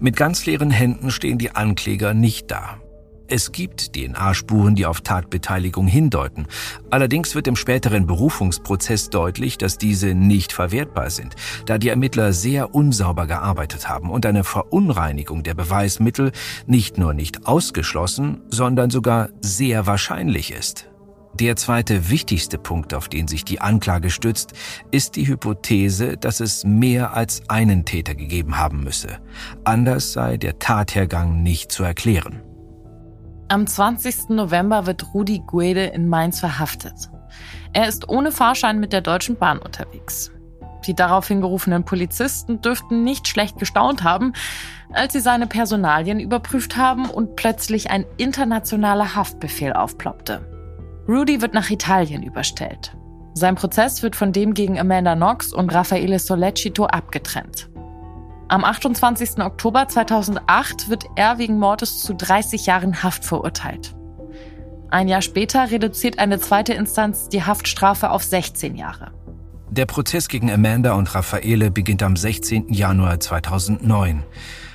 Mit 0.00 0.16
ganz 0.16 0.46
leeren 0.46 0.70
Händen 0.70 1.10
stehen 1.10 1.36
die 1.36 1.54
Ankläger 1.54 2.14
nicht 2.14 2.50
da. 2.50 2.78
Es 3.26 3.52
gibt 3.52 3.94
DNA-Spuren, 3.94 4.74
die 4.74 4.84
auf 4.84 5.00
Tatbeteiligung 5.00 5.86
hindeuten. 5.86 6.46
Allerdings 6.90 7.34
wird 7.34 7.46
im 7.46 7.56
späteren 7.56 8.06
Berufungsprozess 8.06 9.08
deutlich, 9.08 9.56
dass 9.56 9.78
diese 9.78 10.14
nicht 10.14 10.52
verwertbar 10.52 11.08
sind, 11.08 11.34
da 11.64 11.78
die 11.78 11.88
Ermittler 11.88 12.34
sehr 12.34 12.74
unsauber 12.74 13.26
gearbeitet 13.26 13.88
haben 13.88 14.10
und 14.10 14.26
eine 14.26 14.44
Verunreinigung 14.44 15.42
der 15.42 15.54
Beweismittel 15.54 16.32
nicht 16.66 16.98
nur 16.98 17.14
nicht 17.14 17.46
ausgeschlossen, 17.46 18.42
sondern 18.50 18.90
sogar 18.90 19.30
sehr 19.40 19.86
wahrscheinlich 19.86 20.52
ist. 20.52 20.90
Der 21.40 21.56
zweite 21.56 22.10
wichtigste 22.10 22.58
Punkt, 22.58 22.94
auf 22.94 23.08
den 23.08 23.26
sich 23.26 23.44
die 23.44 23.60
Anklage 23.60 24.10
stützt, 24.10 24.52
ist 24.92 25.16
die 25.16 25.26
Hypothese, 25.26 26.16
dass 26.16 26.38
es 26.38 26.62
mehr 26.62 27.14
als 27.14 27.42
einen 27.48 27.84
Täter 27.84 28.14
gegeben 28.14 28.58
haben 28.58 28.84
müsse. 28.84 29.18
Anders 29.64 30.12
sei 30.12 30.36
der 30.36 30.60
Tathergang 30.60 31.42
nicht 31.42 31.72
zu 31.72 31.82
erklären. 31.82 32.42
Am 33.54 33.68
20. 33.68 34.30
November 34.30 34.84
wird 34.84 35.14
Rudi 35.14 35.38
Guede 35.46 35.84
in 35.84 36.08
Mainz 36.08 36.40
verhaftet. 36.40 37.08
Er 37.72 37.86
ist 37.86 38.08
ohne 38.08 38.32
Fahrschein 38.32 38.80
mit 38.80 38.92
der 38.92 39.00
Deutschen 39.00 39.36
Bahn 39.36 39.60
unterwegs. 39.60 40.32
Die 40.86 40.94
daraufhin 40.94 41.40
gerufenen 41.40 41.84
Polizisten 41.84 42.60
dürften 42.62 43.04
nicht 43.04 43.28
schlecht 43.28 43.60
gestaunt 43.60 44.02
haben, 44.02 44.32
als 44.92 45.12
sie 45.12 45.20
seine 45.20 45.46
Personalien 45.46 46.18
überprüft 46.18 46.76
haben 46.76 47.08
und 47.08 47.36
plötzlich 47.36 47.92
ein 47.92 48.04
internationaler 48.16 49.14
Haftbefehl 49.14 49.72
aufploppte. 49.72 50.40
Rudy 51.06 51.40
wird 51.40 51.54
nach 51.54 51.70
Italien 51.70 52.24
überstellt. 52.24 52.96
Sein 53.34 53.54
Prozess 53.54 54.02
wird 54.02 54.16
von 54.16 54.32
dem 54.32 54.54
gegen 54.54 54.80
Amanda 54.80 55.14
Knox 55.14 55.52
und 55.52 55.72
Raffaele 55.72 56.18
Sollecito 56.18 56.86
abgetrennt. 56.86 57.70
Am 58.48 58.62
28. 58.62 59.38
Oktober 59.38 59.88
2008 59.88 60.90
wird 60.90 61.04
er 61.16 61.38
wegen 61.38 61.58
Mordes 61.58 62.02
zu 62.02 62.14
30 62.14 62.66
Jahren 62.66 63.02
Haft 63.02 63.24
verurteilt. 63.24 63.94
Ein 64.90 65.08
Jahr 65.08 65.22
später 65.22 65.70
reduziert 65.70 66.18
eine 66.18 66.38
zweite 66.38 66.74
Instanz 66.74 67.28
die 67.28 67.42
Haftstrafe 67.42 68.10
auf 68.10 68.22
16 68.22 68.76
Jahre. 68.76 69.12
Der 69.70 69.86
Prozess 69.86 70.28
gegen 70.28 70.52
Amanda 70.52 70.92
und 70.92 71.14
Raffaele 71.14 71.70
beginnt 71.70 72.02
am 72.02 72.16
16. 72.16 72.72
Januar 72.72 73.18
2009. 73.18 74.22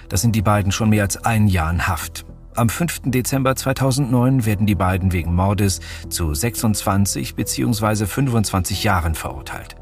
Das 0.10 0.22
sind 0.22 0.36
die 0.36 0.42
beiden 0.42 0.72
schon 0.72 0.90
mehr 0.90 1.04
als 1.04 1.24
ein 1.24 1.48
Jahr 1.48 1.72
in 1.72 1.88
Haft. 1.88 2.26
Am 2.56 2.68
5. 2.68 3.04
Dezember 3.06 3.56
2009 3.56 4.46
werden 4.46 4.66
die 4.66 4.76
beiden 4.76 5.14
wegen 5.14 5.34
Mordes 5.34 5.80
zu 6.10 6.34
26 6.34 7.36
bzw. 7.36 8.06
25 8.08 8.84
Jahren 8.84 9.16
verurteilt. 9.16 9.76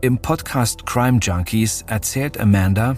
Im 0.00 0.18
Podcast 0.18 0.86
Crime 0.86 1.18
Junkies 1.20 1.84
erzählt 1.86 2.38
Amanda, 2.38 2.96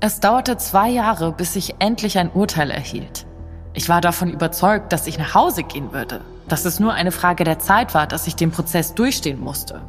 es 0.00 0.20
dauerte 0.20 0.56
zwei 0.56 0.88
Jahre, 0.88 1.32
bis 1.32 1.56
ich 1.56 1.76
endlich 1.80 2.18
ein 2.18 2.30
Urteil 2.30 2.70
erhielt. 2.70 3.26
Ich 3.74 3.88
war 3.88 4.00
davon 4.00 4.30
überzeugt, 4.30 4.92
dass 4.92 5.06
ich 5.06 5.18
nach 5.18 5.34
Hause 5.34 5.64
gehen 5.64 5.92
würde, 5.92 6.20
dass 6.46 6.64
es 6.64 6.80
nur 6.80 6.92
eine 6.92 7.12
Frage 7.12 7.44
der 7.44 7.58
Zeit 7.58 7.94
war, 7.94 8.06
dass 8.06 8.26
ich 8.26 8.36
den 8.36 8.50
Prozess 8.50 8.94
durchstehen 8.94 9.40
musste. 9.40 9.82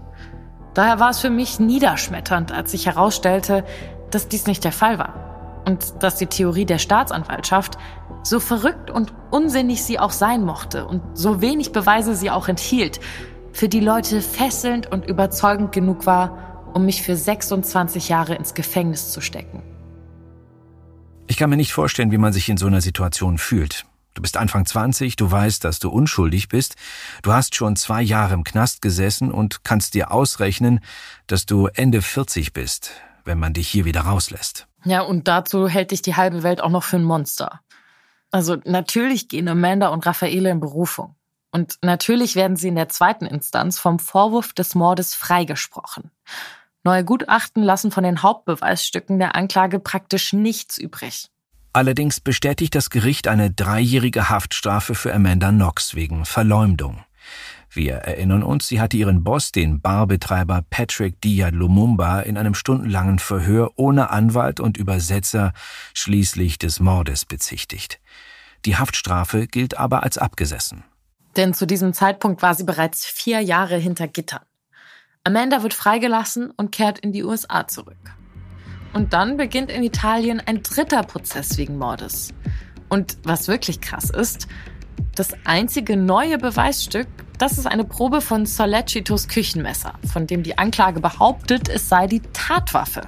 Daher 0.73 0.99
war 0.99 1.11
es 1.11 1.19
für 1.19 1.29
mich 1.29 1.59
niederschmetternd, 1.59 2.51
als 2.51 2.71
sich 2.71 2.87
herausstellte, 2.87 3.63
dass 4.11 4.27
dies 4.27 4.47
nicht 4.47 4.63
der 4.63 4.71
Fall 4.71 4.97
war 4.97 5.61
und 5.65 6.01
dass 6.03 6.15
die 6.15 6.27
Theorie 6.27 6.65
der 6.65 6.79
Staatsanwaltschaft, 6.79 7.77
so 8.23 8.39
verrückt 8.39 8.89
und 8.89 9.13
unsinnig 9.31 9.83
sie 9.83 9.99
auch 9.99 10.11
sein 10.11 10.43
mochte 10.43 10.85
und 10.85 11.01
so 11.13 11.41
wenig 11.41 11.71
Beweise 11.71 12.15
sie 12.15 12.31
auch 12.31 12.47
enthielt, 12.47 12.99
für 13.53 13.69
die 13.69 13.79
Leute 13.79 14.21
fesselnd 14.21 14.91
und 14.91 15.05
überzeugend 15.05 15.71
genug 15.71 16.05
war, 16.05 16.71
um 16.73 16.85
mich 16.85 17.01
für 17.01 17.15
26 17.15 18.09
Jahre 18.09 18.35
ins 18.35 18.53
Gefängnis 18.53 19.11
zu 19.11 19.21
stecken. 19.21 19.63
Ich 21.29 21.37
kann 21.37 21.51
mir 21.51 21.57
nicht 21.57 21.73
vorstellen, 21.73 22.11
wie 22.11 22.17
man 22.17 22.33
sich 22.33 22.49
in 22.49 22.57
so 22.57 22.65
einer 22.65 22.81
Situation 22.81 23.37
fühlt. 23.37 23.85
Du 24.15 24.21
bist 24.23 24.35
Anfang 24.35 24.65
20, 24.65 25.15
du 25.15 25.29
weißt, 25.29 25.63
dass 25.63 25.77
du 25.77 25.91
unschuldig 25.91 26.49
bist, 26.49 26.75
du 27.21 27.31
hast 27.31 27.53
schon 27.53 27.75
zwei 27.75 28.01
Jahre 28.01 28.33
im 28.33 28.43
Knast 28.43 28.81
gesessen 28.81 29.31
und 29.31 29.63
kannst 29.63 29.93
dir 29.93 30.11
ausrechnen, 30.11 30.79
dass 31.27 31.45
du 31.45 31.67
Ende 31.67 32.01
40 32.01 32.51
bist, 32.51 32.93
wenn 33.25 33.37
man 33.37 33.53
dich 33.53 33.67
hier 33.69 33.85
wieder 33.85 34.01
rauslässt. 34.01 34.67
Ja, 34.85 35.01
und 35.01 35.27
dazu 35.27 35.67
hält 35.67 35.91
dich 35.91 36.01
die 36.01 36.15
halbe 36.15 36.41
Welt 36.41 36.61
auch 36.61 36.71
noch 36.71 36.83
für 36.83 36.95
ein 36.95 37.03
Monster. 37.03 37.61
Also 38.31 38.57
natürlich 38.65 39.27
gehen 39.27 39.47
Amanda 39.47 39.89
und 39.89 40.07
Raffaele 40.07 40.49
in 40.49 40.59
Berufung. 40.59 41.15
Und 41.51 41.77
natürlich 41.83 42.35
werden 42.35 42.57
sie 42.57 42.69
in 42.69 42.75
der 42.75 42.89
zweiten 42.89 43.27
Instanz 43.27 43.77
vom 43.77 43.99
Vorwurf 43.99 44.53
des 44.53 44.73
Mordes 44.73 45.13
freigesprochen. 45.13 46.09
Neue 46.89 47.05
Gutachten 47.05 47.61
lassen 47.61 47.91
von 47.91 48.03
den 48.03 48.23
Hauptbeweisstücken 48.23 49.19
der 49.19 49.35
Anklage 49.35 49.77
praktisch 49.77 50.33
nichts 50.33 50.79
übrig. 50.79 51.29
Allerdings 51.71 52.19
bestätigt 52.19 52.73
das 52.73 52.89
Gericht 52.89 53.27
eine 53.27 53.51
dreijährige 53.51 54.31
Haftstrafe 54.31 54.95
für 54.95 55.13
Amanda 55.13 55.51
Knox 55.51 55.93
wegen 55.93 56.25
Verleumdung. 56.25 57.03
Wir 57.69 57.93
erinnern 57.93 58.41
uns, 58.41 58.67
sie 58.67 58.81
hatte 58.81 58.97
ihren 58.97 59.23
Boss, 59.23 59.51
den 59.51 59.81
Barbetreiber 59.81 60.63
Patrick 60.67 61.21
Dia 61.21 61.49
Lumumba, 61.49 62.21
in 62.21 62.39
einem 62.39 62.55
stundenlangen 62.55 63.19
Verhör 63.19 63.73
ohne 63.75 64.09
Anwalt 64.09 64.59
und 64.59 64.75
Übersetzer 64.75 65.53
schließlich 65.93 66.57
des 66.57 66.79
Mordes 66.79 67.23
bezichtigt. 67.23 67.99
Die 68.65 68.77
Haftstrafe 68.77 69.45
gilt 69.45 69.77
aber 69.77 70.01
als 70.01 70.17
abgesessen. 70.17 70.83
Denn 71.35 71.53
zu 71.53 71.67
diesem 71.67 71.93
Zeitpunkt 71.93 72.41
war 72.41 72.55
sie 72.55 72.63
bereits 72.63 73.05
vier 73.05 73.41
Jahre 73.41 73.77
hinter 73.77 74.07
Gittern. 74.07 74.41
Amanda 75.23 75.63
wird 75.63 75.73
freigelassen 75.73 76.51
und 76.51 76.71
kehrt 76.71 76.99
in 76.99 77.11
die 77.11 77.23
USA 77.23 77.67
zurück. 77.67 77.97
Und 78.93 79.13
dann 79.13 79.37
beginnt 79.37 79.69
in 79.69 79.83
Italien 79.83 80.41
ein 80.45 80.63
dritter 80.63 81.03
Prozess 81.03 81.57
wegen 81.57 81.77
Mordes. 81.77 82.33
Und 82.89 83.17
was 83.23 83.47
wirklich 83.47 83.81
krass 83.81 84.09
ist, 84.09 84.47
das 85.15 85.33
einzige 85.45 85.97
neue 85.97 86.37
Beweisstück, 86.37 87.07
das 87.37 87.57
ist 87.57 87.67
eine 87.67 87.83
Probe 87.83 88.21
von 88.21 88.45
Solecitos 88.45 89.27
Küchenmesser, 89.27 89.93
von 90.11 90.25
dem 90.25 90.43
die 90.43 90.57
Anklage 90.57 90.99
behauptet, 90.99 91.69
es 91.69 91.87
sei 91.87 92.07
die 92.07 92.21
Tatwaffe. 92.33 93.03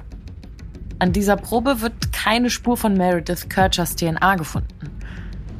An 0.98 1.12
dieser 1.12 1.36
Probe 1.36 1.80
wird 1.80 2.12
keine 2.12 2.48
Spur 2.48 2.76
von 2.76 2.94
Meredith 2.94 3.48
Kirchers 3.48 3.96
DNA 3.96 4.36
gefunden. 4.36 4.90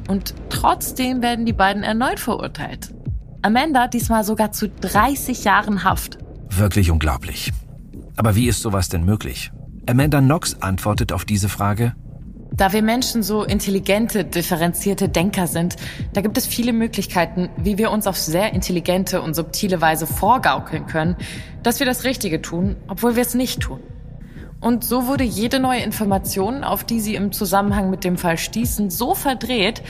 Und 0.07 0.33
trotzdem 0.49 1.21
werden 1.21 1.45
die 1.45 1.53
beiden 1.53 1.83
erneut 1.83 2.19
verurteilt. 2.19 2.93
Amanda 3.41 3.87
diesmal 3.87 4.23
sogar 4.23 4.51
zu 4.53 4.69
30 4.69 5.43
Jahren 5.43 5.83
Haft. 5.83 6.22
Wirklich 6.57 6.91
unglaublich. 6.91 7.51
Aber 8.15 8.35
wie 8.35 8.47
ist 8.47 8.61
sowas 8.61 8.89
denn 8.89 9.05
möglich? 9.05 9.51
Amanda 9.89 10.19
Knox 10.19 10.61
antwortet 10.61 11.11
auf 11.11 11.25
diese 11.25 11.49
Frage. 11.49 11.95
Da 12.51 12.71
wir 12.71 12.83
Menschen 12.83 13.23
so 13.23 13.43
intelligente, 13.43 14.23
differenzierte 14.23 15.09
Denker 15.09 15.47
sind, 15.47 15.75
da 16.13 16.21
gibt 16.21 16.37
es 16.37 16.45
viele 16.45 16.71
Möglichkeiten, 16.71 17.49
wie 17.57 17.79
wir 17.79 17.89
uns 17.89 18.05
auf 18.05 18.17
sehr 18.17 18.53
intelligente 18.53 19.23
und 19.23 19.35
subtile 19.35 19.81
Weise 19.81 20.05
vorgaukeln 20.05 20.85
können, 20.85 21.15
dass 21.63 21.79
wir 21.79 21.87
das 21.87 22.03
Richtige 22.03 22.43
tun, 22.43 22.75
obwohl 22.87 23.15
wir 23.15 23.23
es 23.23 23.33
nicht 23.33 23.61
tun. 23.61 23.79
Und 24.61 24.83
so 24.83 25.07
wurde 25.07 25.23
jede 25.23 25.59
neue 25.59 25.81
Information, 25.81 26.63
auf 26.63 26.83
die 26.83 26.99
sie 26.99 27.15
im 27.15 27.31
Zusammenhang 27.31 27.89
mit 27.89 28.03
dem 28.03 28.17
Fall 28.17 28.37
stießen, 28.37 28.91
so 28.91 29.15
verdreht, 29.15 29.81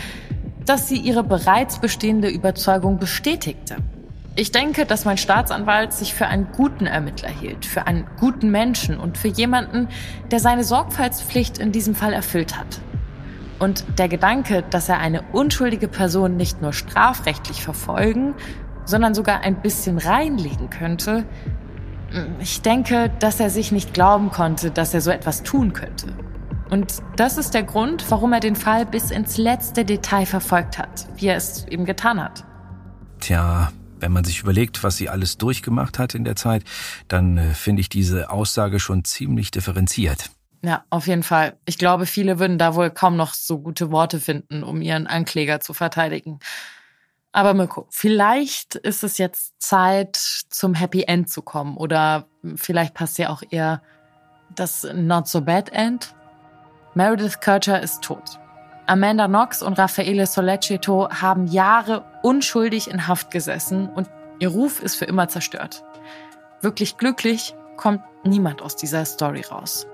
dass 0.65 0.87
sie 0.87 0.97
ihre 0.97 1.23
bereits 1.23 1.79
bestehende 1.79 2.29
Überzeugung 2.29 2.97
bestätigte. 2.97 3.75
Ich 4.35 4.51
denke, 4.51 4.85
dass 4.85 5.05
mein 5.05 5.17
Staatsanwalt 5.17 5.93
sich 5.93 6.15
für 6.15 6.25
einen 6.25 6.47
guten 6.51 6.87
Ermittler 6.87 7.29
hielt, 7.29 7.65
für 7.65 7.85
einen 7.85 8.07
guten 8.19 8.49
Menschen 8.49 8.97
und 8.97 9.17
für 9.17 9.27
jemanden, 9.27 9.89
der 10.31 10.39
seine 10.39 10.63
Sorgfaltspflicht 10.63 11.59
in 11.59 11.71
diesem 11.71 11.93
Fall 11.93 12.13
erfüllt 12.13 12.57
hat. 12.57 12.81
Und 13.59 13.85
der 13.99 14.09
Gedanke, 14.09 14.63
dass 14.71 14.89
er 14.89 14.97
eine 14.97 15.21
unschuldige 15.33 15.87
Person 15.87 16.35
nicht 16.35 16.63
nur 16.63 16.73
strafrechtlich 16.73 17.63
verfolgen, 17.63 18.33
sondern 18.85 19.13
sogar 19.13 19.41
ein 19.41 19.61
bisschen 19.61 19.99
reinlegen 19.99 20.71
könnte, 20.71 21.25
ich 22.39 22.61
denke, 22.61 23.11
dass 23.19 23.39
er 23.39 23.49
sich 23.49 23.71
nicht 23.71 23.93
glauben 23.93 24.31
konnte, 24.31 24.71
dass 24.71 24.93
er 24.93 25.01
so 25.01 25.11
etwas 25.11 25.43
tun 25.43 25.73
könnte. 25.73 26.07
Und 26.69 27.03
das 27.15 27.37
ist 27.37 27.53
der 27.53 27.63
Grund, 27.63 28.05
warum 28.09 28.33
er 28.33 28.39
den 28.39 28.55
Fall 28.55 28.85
bis 28.85 29.11
ins 29.11 29.37
letzte 29.37 29.85
Detail 29.85 30.25
verfolgt 30.25 30.79
hat, 30.79 31.07
wie 31.15 31.27
er 31.27 31.35
es 31.35 31.67
eben 31.67 31.85
getan 31.85 32.23
hat. 32.23 32.43
Tja, 33.19 33.69
wenn 34.03 34.11
man 34.11 34.25
sich 34.25 34.41
überlegt, 34.41 34.83
was 34.83 34.97
sie 34.97 35.07
alles 35.07 35.37
durchgemacht 35.37 35.97
hat 35.97 36.13
in 36.13 36.25
der 36.25 36.35
Zeit, 36.35 36.65
dann 37.07 37.37
äh, 37.37 37.53
finde 37.53 37.79
ich 37.79 37.87
diese 37.87 38.29
Aussage 38.29 38.81
schon 38.81 39.05
ziemlich 39.05 39.49
differenziert. 39.49 40.29
Ja, 40.61 40.83
auf 40.89 41.07
jeden 41.07 41.23
Fall. 41.23 41.57
Ich 41.65 41.77
glaube, 41.77 42.05
viele 42.05 42.37
würden 42.37 42.57
da 42.57 42.75
wohl 42.75 42.89
kaum 42.89 43.15
noch 43.15 43.33
so 43.33 43.59
gute 43.59 43.91
Worte 43.91 44.19
finden, 44.19 44.63
um 44.63 44.81
ihren 44.81 45.07
Ankläger 45.07 45.61
zu 45.61 45.73
verteidigen. 45.73 46.39
Aber 47.31 47.53
Mirko, 47.53 47.87
vielleicht 47.89 48.75
ist 48.75 49.05
es 49.05 49.17
jetzt 49.17 49.53
Zeit, 49.59 50.17
zum 50.17 50.73
Happy 50.73 51.03
End 51.03 51.29
zu 51.29 51.41
kommen. 51.41 51.77
Oder 51.77 52.27
vielleicht 52.55 52.93
passt 52.93 53.17
ja 53.17 53.29
auch 53.29 53.41
eher 53.49 53.81
das 54.53 54.85
Not 54.93 55.29
So 55.29 55.41
Bad 55.41 55.69
End. 55.69 56.13
Meredith 56.93 57.39
Kircher 57.39 57.81
ist 57.81 58.01
tot. 58.01 58.37
Amanda 58.85 59.27
Knox 59.27 59.63
und 59.63 59.79
Raffaele 59.79 60.27
Solecito 60.27 61.09
haben 61.09 61.47
Jahre 61.47 62.03
unschuldig 62.21 62.89
in 62.89 63.07
Haft 63.07 63.31
gesessen 63.31 63.89
und 63.89 64.09
ihr 64.39 64.49
Ruf 64.49 64.81
ist 64.81 64.95
für 64.95 65.05
immer 65.05 65.29
zerstört. 65.29 65.83
Wirklich 66.61 66.97
glücklich 66.97 67.55
kommt 67.77 68.01
niemand 68.23 68.61
aus 68.61 68.75
dieser 68.75 69.05
Story 69.05 69.41
raus. 69.41 69.87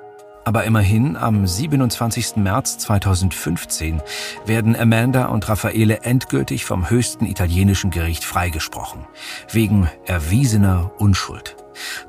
Aber 0.45 0.63
immerhin, 0.63 1.15
am 1.15 1.45
27. 1.45 2.38
März 2.38 2.80
2015 2.80 4.02
werden 4.45 4.75
Amanda 4.75 5.25
und 5.25 5.47
Raffaele 5.47 6.02
endgültig 6.02 6.65
vom 6.65 6.89
höchsten 6.89 7.25
italienischen 7.28 7.91
Gericht 7.91 8.23
freigesprochen, 8.23 9.06
wegen 9.52 9.88
erwiesener 10.08 10.91
Unschuld. 10.97 11.56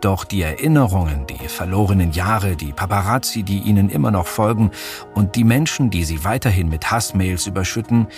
Doch 0.01 0.25
die 0.25 0.43
Erinnerungen, 0.43 1.27
die 1.27 1.49
verlorenen 1.49 2.13
Jahre, 2.13 2.57
die 2.57 2.73
Paparazzi, 2.73 3.43
die 3.43 3.59
ihnen 3.59 3.91
immer 3.91 4.11
noch 4.11 4.27
folgen 4.27 4.71
und 5.15 5.37
die 5.37 5.45
Menschen, 5.45 5.91
die 5.91 6.05
sie 6.05 6.25
weiterhin 6.25 6.69
mit 6.69 6.91
Hassmails 6.91 7.47
überschütten, 7.47 8.09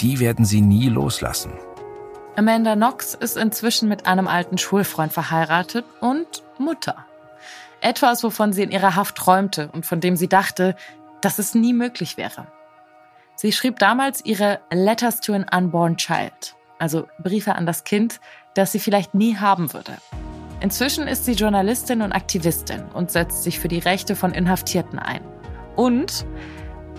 die 0.00 0.20
werden 0.20 0.44
sie 0.44 0.60
nie 0.60 0.88
loslassen. 0.88 1.52
Amanda 2.36 2.74
Knox 2.74 3.14
ist 3.14 3.36
inzwischen 3.36 3.88
mit 3.88 4.06
einem 4.06 4.28
alten 4.28 4.58
Schulfreund 4.58 5.12
verheiratet 5.12 5.86
und 6.00 6.42
Mutter. 6.58 7.06
Etwas, 7.80 8.22
wovon 8.22 8.52
sie 8.52 8.62
in 8.62 8.70
ihrer 8.70 8.94
Haft 8.94 9.16
träumte 9.16 9.70
und 9.72 9.86
von 9.86 10.00
dem 10.00 10.16
sie 10.16 10.28
dachte, 10.28 10.76
dass 11.20 11.38
es 11.38 11.54
nie 11.54 11.72
möglich 11.72 12.16
wäre. 12.16 12.46
Sie 13.36 13.52
schrieb 13.52 13.78
damals 13.78 14.24
ihre 14.24 14.60
Letters 14.70 15.20
to 15.20 15.34
an 15.34 15.46
Unborn 15.54 15.96
Child, 15.96 16.56
also 16.78 17.06
Briefe 17.18 17.54
an 17.54 17.66
das 17.66 17.84
Kind, 17.84 18.20
das 18.54 18.72
sie 18.72 18.80
vielleicht 18.80 19.14
nie 19.14 19.36
haben 19.36 19.72
würde. 19.72 19.96
Inzwischen 20.60 21.06
ist 21.06 21.24
sie 21.24 21.32
Journalistin 21.32 22.02
und 22.02 22.12
Aktivistin 22.12 22.82
und 22.94 23.10
setzt 23.10 23.42
sich 23.42 23.60
für 23.60 23.68
die 23.68 23.78
Rechte 23.78 24.16
von 24.16 24.32
Inhaftierten 24.32 24.98
ein. 24.98 25.20
Und 25.76 26.26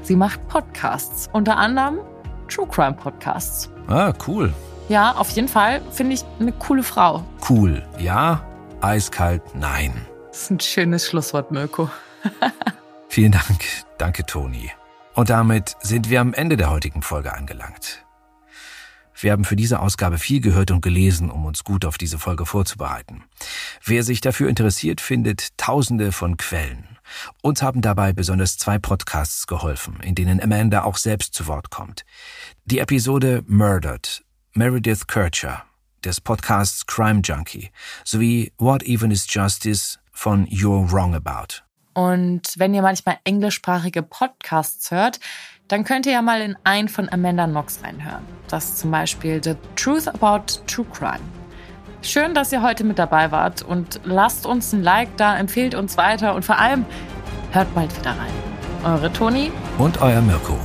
sie 0.03 0.15
macht 0.15 0.47
Podcasts, 0.47 1.27
unter 1.33 1.57
anderem 1.57 1.99
True 2.47 2.67
Crime 2.67 2.93
Podcasts. 2.93 3.69
Ah, 3.87 4.13
cool. 4.27 4.53
Ja, 4.89 5.13
auf 5.13 5.31
jeden 5.31 5.47
Fall 5.47 5.81
finde 5.91 6.13
ich 6.13 6.23
eine 6.39 6.53
coole 6.53 6.83
Frau. 6.83 7.23
Cool, 7.49 7.83
ja, 7.97 8.41
eiskalt, 8.81 9.41
nein. 9.55 9.93
Das 10.29 10.43
ist 10.43 10.51
ein 10.51 10.59
schönes 10.59 11.07
Schlusswort, 11.07 11.51
Mirko. 11.51 11.89
Vielen 13.09 13.31
Dank, 13.31 13.65
danke 13.97 14.25
Toni. 14.25 14.71
Und 15.15 15.29
damit 15.29 15.75
sind 15.81 16.09
wir 16.09 16.21
am 16.21 16.33
Ende 16.33 16.57
der 16.57 16.69
heutigen 16.69 17.01
Folge 17.01 17.33
angelangt. 17.33 18.05
Wir 19.19 19.31
haben 19.31 19.45
für 19.45 19.55
diese 19.55 19.79
Ausgabe 19.79 20.17
viel 20.17 20.41
gehört 20.41 20.69
und 20.69 20.81
gelesen, 20.81 21.31
um 21.31 21.45
uns 21.45 21.63
gut 21.63 21.85
auf 21.85 21.97
diese 21.97 22.19
Folge 22.19 22.45
vorzubereiten. 22.45 23.23
Wer 23.83 24.03
sich 24.03 24.21
dafür 24.21 24.47
interessiert, 24.47 25.01
findet 25.01 25.57
tausende 25.57 26.11
von 26.11 26.37
Quellen. 26.37 26.97
Uns 27.41 27.61
haben 27.61 27.81
dabei 27.81 28.13
besonders 28.13 28.57
zwei 28.57 28.77
Podcasts 28.77 29.47
geholfen, 29.47 29.99
in 30.01 30.13
denen 30.13 30.41
Amanda 30.41 30.83
auch 30.83 30.97
selbst 30.97 31.33
zu 31.33 31.47
Wort 31.47 31.71
kommt. 31.71 32.03
Die 32.65 32.79
Episode 32.79 33.43
Murdered, 33.47 34.23
Meredith 34.53 35.07
Kircher, 35.07 35.63
des 36.03 36.21
Podcasts 36.21 36.85
Crime 36.85 37.21
Junkie 37.23 37.71
sowie 38.03 38.53
What 38.57 38.83
Even 38.83 39.11
is 39.11 39.25
Justice 39.27 39.97
von 40.11 40.45
You're 40.47 40.91
Wrong 40.91 41.15
About. 41.15 41.63
Und 41.93 42.53
wenn 42.57 42.75
ihr 42.75 42.83
manchmal 42.83 43.17
englischsprachige 43.23 44.03
Podcasts 44.03 44.91
hört, 44.91 45.19
dann 45.67 45.83
könnt 45.83 46.05
ihr 46.05 46.13
ja 46.13 46.21
mal 46.21 46.41
in 46.41 46.55
einen 46.63 46.87
von 46.87 47.11
Amanda 47.11 47.45
Knox 47.45 47.83
reinhören. 47.83 48.23
Das 48.47 48.65
ist 48.65 48.79
zum 48.79 48.91
Beispiel 48.91 49.41
The 49.43 49.55
Truth 49.75 50.07
About 50.07 50.61
True 50.65 50.85
Crime. 50.93 51.19
Schön, 52.01 52.33
dass 52.33 52.51
ihr 52.51 52.61
heute 52.61 52.83
mit 52.83 52.99
dabei 52.99 53.31
wart 53.31 53.63
und 53.63 53.99
lasst 54.05 54.45
uns 54.45 54.71
ein 54.71 54.83
Like 54.83 55.17
da, 55.17 55.37
empfehlt 55.37 55.75
uns 55.75 55.97
weiter 55.97 56.35
und 56.35 56.45
vor 56.45 56.57
allem 56.57 56.85
hört 57.51 57.73
bald 57.75 57.97
wieder 57.99 58.11
rein. 58.11 58.31
Eure 58.83 59.11
Toni 59.11 59.51
und 59.77 60.01
euer 60.01 60.21
Mirko. 60.21 60.57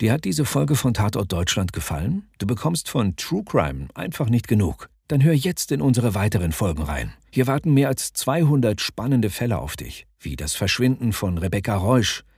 Dir 0.00 0.12
hat 0.12 0.24
diese 0.24 0.44
Folge 0.44 0.74
von 0.74 0.92
Tatort 0.92 1.32
Deutschland 1.32 1.72
gefallen? 1.72 2.28
Du 2.38 2.46
bekommst 2.46 2.90
von 2.90 3.16
True 3.16 3.44
Crime 3.44 3.88
einfach 3.94 4.28
nicht 4.28 4.46
genug. 4.46 4.90
Dann 5.08 5.22
hör 5.22 5.32
jetzt 5.32 5.72
in 5.72 5.80
unsere 5.80 6.14
weiteren 6.14 6.52
Folgen 6.52 6.82
rein. 6.82 7.14
Hier 7.30 7.46
warten 7.46 7.72
mehr 7.72 7.88
als 7.88 8.12
200 8.12 8.80
spannende 8.80 9.30
Fälle 9.30 9.58
auf 9.58 9.76
dich, 9.76 10.06
wie 10.20 10.36
das 10.36 10.54
Verschwinden 10.54 11.14
von 11.14 11.38
Rebecca 11.38 11.76
Reusch, 11.76 12.24